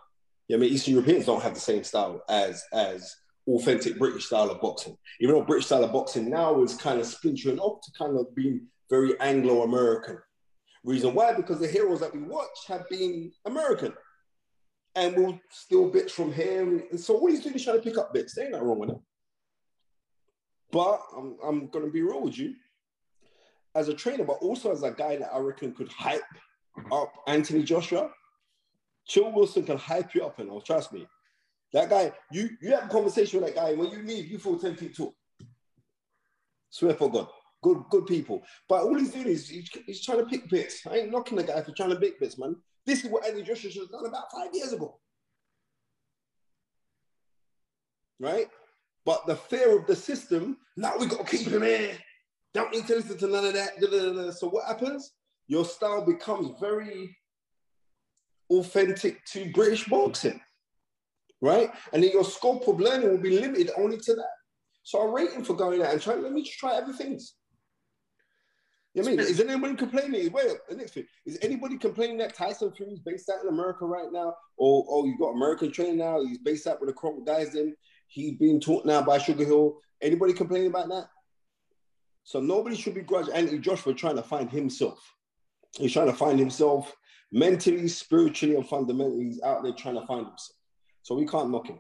[0.49, 3.15] Yeah, I mean, Eastern Europeans don't have the same style as as
[3.47, 4.97] authentic British style of boxing.
[5.21, 8.35] Even though British style of boxing now is kind of splintering off to kind of
[8.35, 10.19] being very Anglo-American.
[10.85, 11.35] Reason why?
[11.35, 13.93] Because the heroes that we watch have been American.
[14.97, 16.83] And we'll steal bits from him.
[16.91, 18.35] And so all he's doing is trying to pick up bits.
[18.35, 18.99] There ain't nothing wrong with it.
[20.73, 22.55] But I'm, I'm going to be real with you.
[23.75, 26.23] As a trainer, but also as a guy that I reckon could hype
[26.93, 28.11] up Anthony Joshua,
[29.07, 30.61] Chill Wilson can hype you up and all.
[30.61, 31.07] Trust me.
[31.73, 33.75] That guy, you you have a conversation with that guy.
[33.75, 35.15] When you leave, you feel 10 feet tall.
[36.71, 37.29] Swear for God.
[37.63, 38.43] Good, good people.
[38.69, 40.87] But all he's doing is he's, he's trying to pick bits.
[40.87, 42.57] I ain't knocking the guy for trying to pick bits, man.
[42.87, 44.99] This is what Andy Joshua should have done about five years ago.
[48.21, 48.47] Right?
[49.05, 51.97] But the fear of the system, now we got to keep him here.
[52.55, 54.37] Don't need to listen to none of that.
[54.39, 55.13] So what happens?
[55.49, 57.17] Your style becomes very
[58.51, 60.41] authentic to British boxing,
[61.41, 61.71] right?
[61.93, 64.31] And then your scope of learning will be limited only to that.
[64.83, 67.35] So I'm waiting for going out and trying, let me just try other things.
[68.95, 69.21] You know I mean?
[69.21, 70.33] Is anyone complaining?
[70.33, 71.05] Wait, the next thing.
[71.27, 74.35] Is anybody complaining that Tyson Fury is based out in America right now?
[74.57, 77.75] Or oh, you got American training now, he's based out with the Kronk guys in,
[78.09, 79.79] he's being taught now by Sugar Hill.
[80.03, 81.09] Anybody complaining about that?
[82.25, 84.99] So nobody should be begrudge Anthony Joshua for trying to find himself.
[85.77, 86.95] He's trying to find himself
[87.33, 90.57] mentally, spiritually, and fundamentally, he's out there trying to find himself.
[91.03, 91.79] So we can't knock him.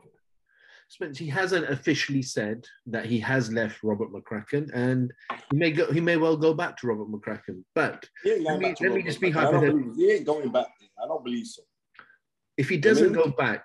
[0.91, 5.13] Spence, he hasn't officially said that he has left Robert McCracken, and
[5.51, 5.93] he may go.
[5.93, 7.63] He may well go back to Robert McCracken.
[7.75, 9.93] But let me, let me just be hypothetical.
[9.95, 10.69] He ain't going back.
[11.03, 11.63] I don't believe so.
[12.57, 13.65] If he doesn't go back,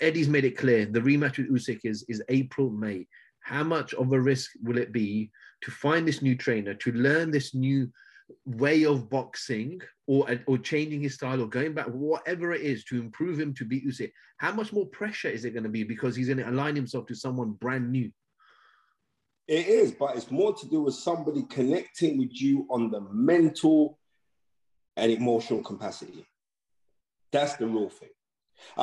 [0.00, 3.06] Eddie's made it clear the rematch with Usyk is is April May.
[3.40, 7.32] How much of a risk will it be to find this new trainer, to learn
[7.32, 7.90] this new
[8.44, 13.00] way of boxing or or changing his style or going back, whatever it is to
[13.00, 16.16] improve him to beat Usyk, how much more pressure is it going to be because
[16.16, 18.10] he's going to align himself to someone brand new?
[19.48, 23.98] It is, but it's more to do with somebody connecting with you on the mental
[24.96, 26.26] and emotional capacity.
[27.32, 28.10] That's the real thing.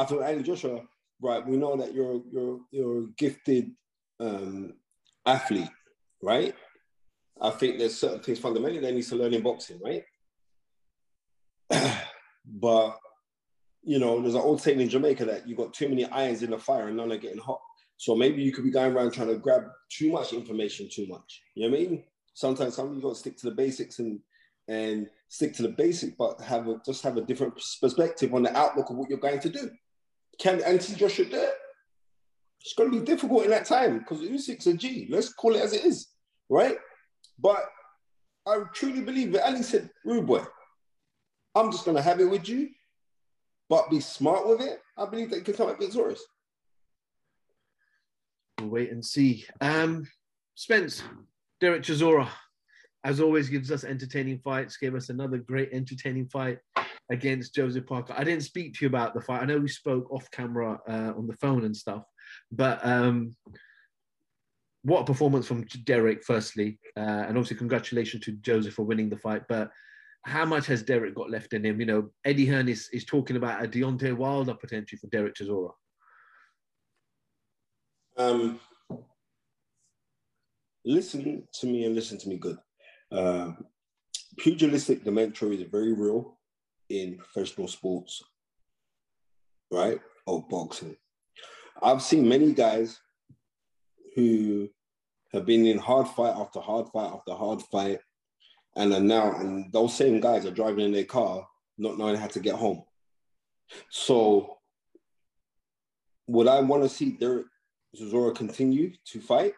[0.07, 0.81] Feel Andy Joshua,
[1.21, 1.45] right?
[1.45, 3.71] We know that you're you're you're a gifted
[4.19, 4.73] um,
[5.25, 5.69] athlete,
[6.21, 6.55] right?
[7.41, 10.03] I think there's certain things fundamentally they need to learn in boxing, right?
[12.45, 12.97] but
[13.83, 16.51] you know, there's an old saying in Jamaica that you've got too many irons in
[16.51, 17.61] the fire and none are getting hot.
[17.97, 21.41] So maybe you could be going around trying to grab too much information too much.
[21.55, 22.03] You know what I mean?
[22.33, 24.19] Sometimes some you got to stick to the basics and
[24.67, 28.55] and stick to the basic, but have a, just have a different perspective on the
[28.55, 29.71] outlook of what you're going to do.
[30.39, 31.53] Can Anthony Joshua do it?
[32.61, 35.07] It's going to be difficult in that time because Usyk's a G.
[35.09, 36.09] Let's call it as it is,
[36.49, 36.77] right?
[37.41, 37.65] But
[38.47, 39.41] I truly believe it.
[39.41, 40.43] Ali said, rude boy,
[41.55, 42.69] I'm just gonna have it with you,
[43.69, 44.81] but be smart with it.
[44.97, 46.23] I believe that you can come out victorious.
[48.59, 49.45] We'll wait and see.
[49.61, 50.07] Um,
[50.55, 51.03] Spence,
[51.61, 52.27] Derek Chisora,
[53.03, 54.77] as always, gives us entertaining fights.
[54.77, 56.59] Gave us another great entertaining fight
[57.09, 58.13] against Joseph Parker.
[58.17, 59.41] I didn't speak to you about the fight.
[59.41, 62.03] I know we spoke off camera uh, on the phone and stuff,
[62.51, 63.35] but um,
[64.89, 69.17] what a performance from Derek, firstly, uh, and obviously congratulations to Joseph for winning the
[69.17, 69.43] fight.
[69.47, 69.71] But
[70.23, 71.79] how much has Derek got left in him?
[71.79, 75.71] You know, Eddie Hearn is, is talking about a Deontay Wilder potential for Derek Chisora.
[78.17, 78.59] Um,
[80.83, 82.57] listen to me and listen to me good.
[83.11, 83.51] Uh,
[84.37, 86.37] pugilistic dementia is very real
[86.89, 88.21] in professional sports,
[89.71, 89.99] right?
[90.25, 90.97] Or boxing.
[91.81, 92.99] I've seen many guys
[94.15, 94.67] who
[95.31, 97.99] have been in hard fight after hard fight after hard fight,
[98.75, 102.27] and are now, and those same guys are driving in their car, not knowing how
[102.27, 102.83] to get home.
[103.89, 104.57] So,
[106.27, 107.45] would I want to see Derek
[107.95, 109.53] Chisora continue to fight.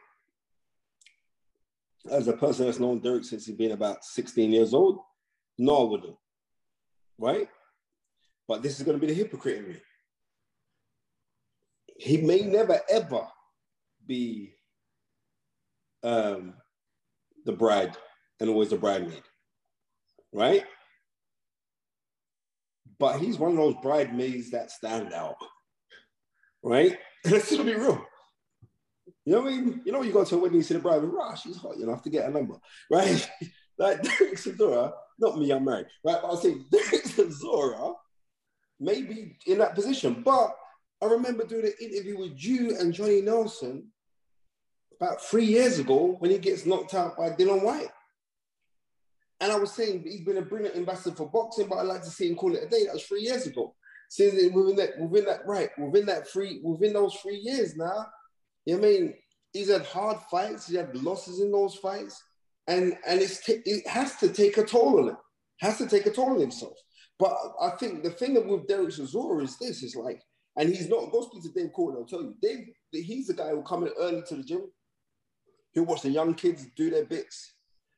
[2.09, 4.99] As a person that's known Derek since he's been about 16 years old,
[5.57, 6.15] no, I wouldn't.
[7.17, 7.49] Right?
[8.47, 9.75] But this is going to be the hypocrite in me.
[11.97, 13.27] He may never ever
[14.07, 14.55] be
[16.03, 16.53] um,
[17.45, 17.95] the bride
[18.39, 19.23] and always the bridemaid,
[20.33, 20.63] right?
[22.99, 25.35] But he's one of those bridesmaids that stand out,
[26.63, 26.97] right?
[27.25, 28.05] Let's just be real.
[29.25, 29.81] You know what I mean?
[29.85, 31.85] You know, you go to a wedding, you see the bride, rah, she's hot, you
[31.85, 32.55] know, have to get a number,
[32.91, 33.29] right?
[33.77, 36.17] like Derek Chisora, not me, I'm married, right?
[36.21, 37.95] But I'll say Derek Chisora
[38.79, 40.21] may be in that position.
[40.23, 40.55] But
[41.01, 43.90] I remember doing an interview with you and Johnny Nelson
[44.99, 47.89] about three years ago when he gets knocked out by Dillian Whyte.
[49.39, 52.09] And I was saying he's been a brilliant ambassador for boxing, but I'd like to
[52.09, 52.85] see him call it a day.
[52.85, 53.75] That was three years ago.
[54.09, 58.07] Since within that, within that, right, within that three, within those three years now,
[58.65, 59.13] you know I mean,
[59.53, 62.21] he's had hard fights, he had losses in those fights,
[62.67, 65.17] and and it's it has to take a toll on him.
[65.61, 66.73] Has to take a toll on himself.
[67.17, 70.21] But I think the thing with Derek Chisora is this: is like,
[70.57, 71.11] and he's not.
[71.11, 72.01] Go speak to Dave Courtney.
[72.01, 72.67] I'll tell you, Dave.
[72.91, 74.69] He's the guy who come in early to the gym.
[75.73, 77.53] He'll watch the young kids do their bits.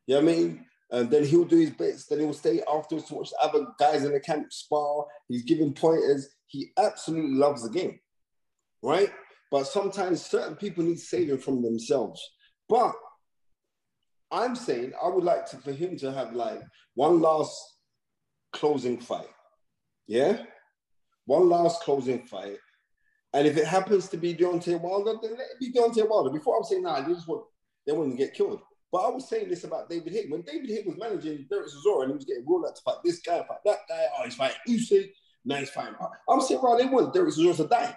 [0.07, 0.65] You know what I mean?
[0.91, 2.05] And then he'll do his bits.
[2.05, 5.05] Then he'll stay afterwards to watch the other guys in the camp spar.
[5.27, 6.29] He's giving pointers.
[6.45, 7.99] He absolutely loves the game,
[8.83, 9.09] right?
[9.49, 12.21] But sometimes certain people need saving from themselves.
[12.69, 12.93] But
[14.31, 16.61] I'm saying I would like to for him to have like
[16.95, 17.55] one last
[18.51, 19.29] closing fight.
[20.07, 20.43] Yeah?
[21.25, 22.57] One last closing fight.
[23.33, 26.29] And if it happens to be Deontay Wilder, then let it be Deontay Wilder.
[26.29, 27.45] Before I was saying, nah, they just want
[27.85, 28.61] they to get killed.
[28.91, 30.27] But I was saying this about David Hick.
[30.29, 32.97] When David Hick was managing Derek Chisora and he was getting ruled out to fight
[33.03, 35.09] this guy, fight that guy, oh, he's fighting Usyk,
[35.45, 35.95] now he's fighting.
[36.29, 37.95] I'm saying, right, they want Derek Chisora to die.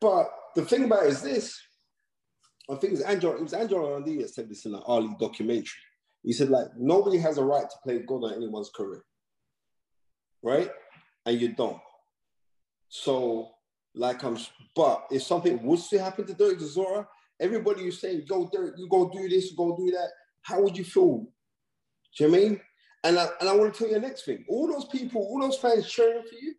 [0.00, 1.60] But the thing about it is this,
[2.68, 5.14] I think it was Angelo, it was Angelo Dundee that said this in an Ali
[5.20, 5.70] documentary.
[6.24, 9.04] He said, like, nobody has a right to play God on anyone's career.
[10.42, 10.70] Right?
[11.24, 11.80] And you don't.
[12.88, 13.50] So,
[13.94, 14.38] like I'm
[14.74, 17.06] but if something was to happen to Derek Chisora,
[17.44, 20.08] everybody you saying, go Derek, you go do this, go do that,
[20.42, 21.26] how would you feel?
[22.16, 22.60] Do you know I mean?
[23.04, 24.44] And I, and I want to tell you the next thing.
[24.48, 26.54] All those people, all those fans cheering for you,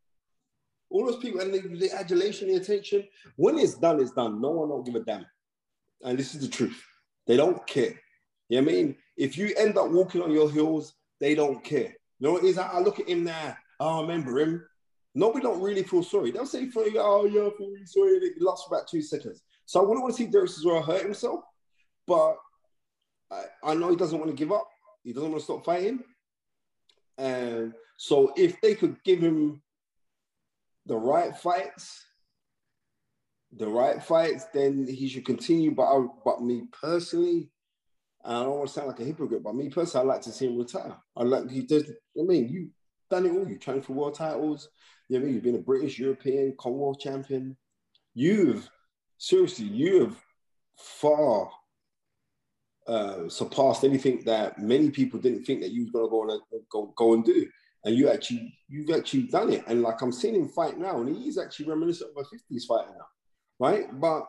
[0.92, 3.04] all those people and the, the adulation, the attention,
[3.36, 4.40] when it's done, it's done.
[4.40, 5.26] No one don't give a damn.
[6.04, 6.82] And this is the truth.
[7.26, 8.00] They don't care.
[8.50, 8.96] You know what I mean?
[9.18, 11.96] If you end up walking on your heels, they don't care.
[12.20, 12.58] You know what it is?
[12.60, 13.58] I look at him now.
[13.80, 14.64] Oh, I remember him.
[15.16, 16.32] Nobody don't really feel sorry.
[16.32, 18.12] They'll say for you, oh yeah, I feel sorry.
[18.18, 19.42] It lasts for about two seconds.
[19.66, 21.42] So I wouldn't want to see Derek Chisora hurt himself,
[22.08, 22.38] but
[23.32, 24.68] I, I know he doesn't want to give up.
[25.04, 26.04] He doesn't want to stop fighting.
[27.18, 29.62] And so if they could give him
[30.86, 32.06] the right fights,
[33.56, 35.72] the right fights, then he should continue.
[35.72, 37.50] But I, but me personally,
[38.24, 40.48] I don't want to sound like a hypocrite, but me personally, I'd like to see
[40.48, 40.96] him retire.
[41.16, 41.90] I like he does.
[42.20, 42.70] I mean, you
[43.10, 43.48] done it all.
[43.48, 44.70] You trained for world titles.
[45.08, 45.36] You know I mean?
[45.36, 47.56] You've been a British, European, Commonwealth champion.
[48.14, 48.70] You've
[49.18, 50.16] seriously, you have
[50.78, 51.50] far
[52.88, 56.94] uh, surpassed anything that many people didn't think that you was gonna go and go,
[56.96, 57.48] go and do.
[57.84, 59.64] And you actually, you've actually done it.
[59.68, 62.92] And like I'm seeing him fight now, and he's actually reminiscent of a 50s fighter
[62.92, 63.06] now,
[63.60, 64.00] right?
[64.00, 64.28] But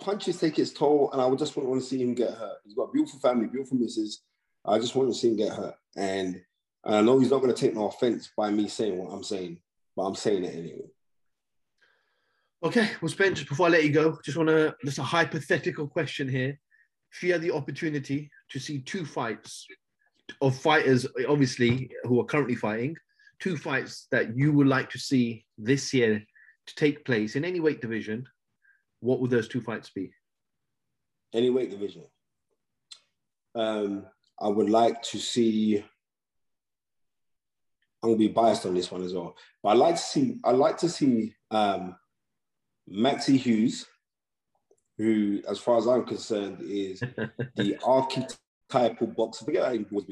[0.00, 2.58] punches take its toll, and I would just want to see him get hurt.
[2.64, 4.22] He's got a beautiful family, beautiful misses.
[4.64, 5.74] I just want to see him get hurt.
[5.96, 6.40] And,
[6.84, 9.24] and I know he's not going to take no offense by me saying what I'm
[9.24, 9.60] saying,
[9.96, 10.88] but I'm saying it anyway.
[12.62, 15.88] Okay, well, Spence, just before I let you go, just want to, just a hypothetical
[15.88, 16.58] question here.
[17.10, 19.66] If you had the opportunity to see two fights
[20.42, 22.96] of fighters, obviously, who are currently fighting,
[23.40, 26.22] two fights that you would like to see this year
[26.66, 28.26] to take place in any weight division,
[29.00, 30.12] what would those two fights be?
[31.32, 32.04] Any weight division.
[33.54, 34.04] Um,
[34.38, 35.82] I would like to see.
[38.02, 40.38] I'm gonna be biased on this one as well, but I like to see.
[40.44, 41.96] I like to see um,
[42.90, 43.86] Maxi Hughes,
[44.98, 47.00] who, as far as I'm concerned, is
[47.56, 49.44] the archetypal boxer.
[49.44, 50.04] Forget that he was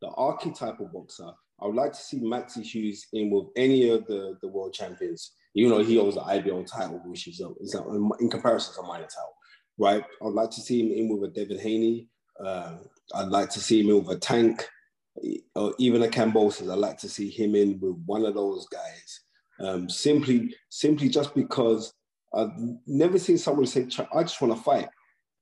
[0.00, 1.30] The archetypal boxer.
[1.60, 5.32] I would like to see Maxi Hughes in with any of the, the world champions
[5.54, 7.76] You know, he owns the IBO title, which is, is
[8.20, 9.36] in comparison to minor title,
[9.78, 10.04] right?
[10.22, 12.08] I'd like to see him in with a Devin Haney.
[12.42, 12.78] Uh,
[13.14, 14.66] I'd like to see him in with a Tank,
[15.54, 16.72] or even a Kambosos.
[16.72, 19.20] I'd like to see him in with one of those guys.
[19.60, 21.92] Um, simply, simply just because
[22.34, 22.52] I've
[22.86, 24.88] never seen someone say, "I just want to fight,"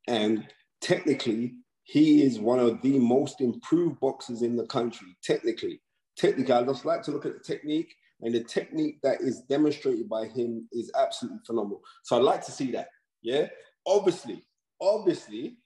[0.08, 0.46] and
[0.80, 5.16] technically, he is one of the most improved boxers in the country.
[5.22, 5.80] Technically,
[6.16, 10.08] technically, I just like to look at the technique and the technique that is demonstrated
[10.08, 11.80] by him is absolutely phenomenal.
[12.04, 12.88] So I'd like to see that.
[13.22, 13.48] Yeah,
[13.86, 14.42] obviously,
[14.80, 15.56] obviously,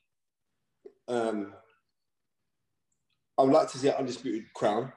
[1.09, 1.53] um,
[3.39, 4.93] I would like to see an undisputed crown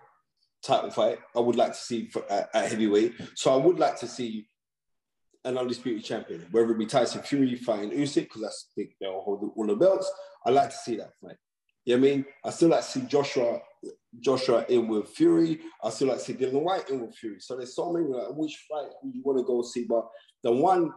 [0.63, 1.19] title fight.
[1.35, 3.13] I would like to see for, at, at heavyweight.
[3.35, 4.47] So I would like to see
[5.45, 9.51] an undisputed champion, whether it be Tyson Fury fighting Usyk, because I think they'll hold
[9.55, 10.11] all the belts.
[10.45, 11.37] I like to see that fight.
[11.85, 12.25] You know what I mean?
[12.43, 13.59] I still like to see Joshua
[14.19, 15.59] Joshua in with Fury.
[15.83, 17.39] I still like to see Dillian Whyte in with Fury.
[17.39, 19.85] So there's so many like which fight you want to go see?
[19.87, 20.07] But
[20.43, 20.91] the one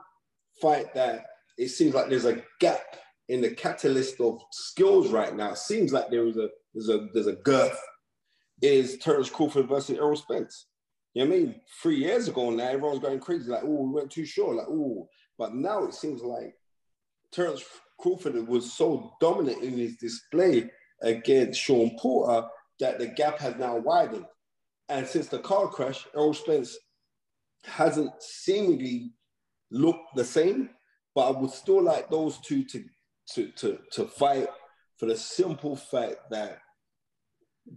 [0.61, 1.26] fight that
[1.59, 2.97] it seems like there's a gap
[3.28, 5.53] in the catalyst of skills right now.
[5.53, 7.78] It seems like there is a there's a there's a girth.
[8.62, 10.66] Is Terence Crawford versus Errol Spence?
[11.14, 11.61] You know what I mean?
[11.82, 15.08] Three years ago now, everyone's going crazy, like, oh, we weren't too short, like, oh.
[15.38, 16.54] But now it seems like
[17.32, 17.64] Terence
[17.98, 20.70] Crawford was so dominant in his display
[21.02, 22.46] against Shawn Porter
[22.78, 24.26] that the gap has now widened.
[24.88, 26.76] And since the car crash, Errol Spence
[27.64, 29.12] hasn't seemingly
[29.70, 30.70] looked the same,
[31.14, 32.84] but I would still like those two to,
[33.34, 34.48] to, to, to fight
[34.98, 36.58] for the simple fact that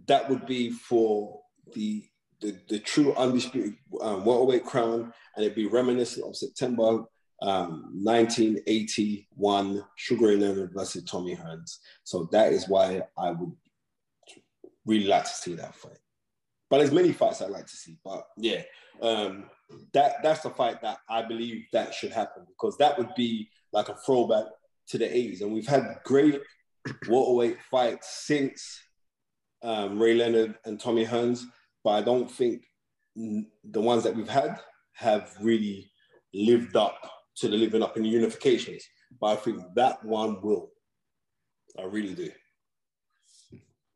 [0.06, 1.40] that would be for
[1.74, 2.04] the
[2.44, 7.04] the, the true undisputed um, welterweight crown, and it'd be reminiscent of September
[7.42, 11.78] um, 1981 Sugar Ray Leonard versus Tommy Hearns.
[12.04, 13.52] So that is why I would
[14.84, 15.98] really like to see that fight.
[16.68, 17.96] But there's many fights I'd like to see.
[18.04, 18.62] But yeah,
[19.00, 19.44] um,
[19.94, 23.88] that that's the fight that I believe that should happen because that would be like
[23.88, 24.46] a throwback
[24.88, 25.40] to the 80s.
[25.40, 26.40] And we've had great
[27.08, 28.80] welterweight fights since
[29.62, 31.44] um, Ray Leonard and Tommy Hearns
[31.84, 32.64] but I don't think
[33.14, 34.58] the ones that we've had
[34.94, 35.90] have really
[36.32, 36.98] lived up
[37.36, 38.82] to the living up in the unifications.
[39.20, 40.70] But I think that one will.
[41.78, 42.30] I really do.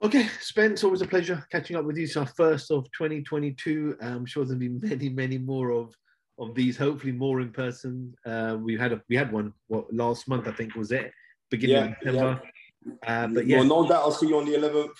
[0.02, 2.04] Okay, Spence, always a pleasure catching up with you.
[2.04, 3.96] It's our first of 2022.
[4.00, 5.94] I'm sure there'll be many, many more of
[6.38, 6.76] of these.
[6.76, 8.14] Hopefully, more in person.
[8.24, 11.10] Uh, we had a we had one what last month I think was it
[11.50, 12.42] beginning yeah, of September.
[12.84, 13.24] Yeah.
[13.24, 14.94] Uh, but yeah, well, no doubt I'll see you on the 11th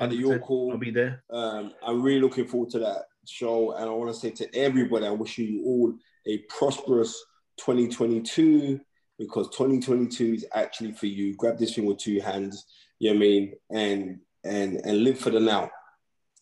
[0.00, 0.72] at your call.
[0.72, 1.22] I'll be there.
[1.30, 5.06] Um, I'm really looking forward to that show, and I want to say to everybody,
[5.06, 5.94] I wish you all
[6.26, 7.24] a prosperous
[7.58, 8.80] 2022
[9.18, 11.34] because 2022 is actually for you.
[11.36, 12.66] Grab this thing with two hands.
[12.98, 13.54] You know what I mean?
[13.70, 15.70] And and and live for the now.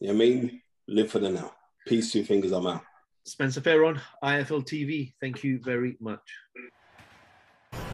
[0.01, 0.63] You know what I mean?
[0.89, 1.53] Live for the now.
[1.87, 2.53] Peace, two fingers.
[2.53, 2.83] I'm out.
[3.25, 5.13] Spencer Fearon, IFL TV.
[5.21, 6.21] Thank you very much.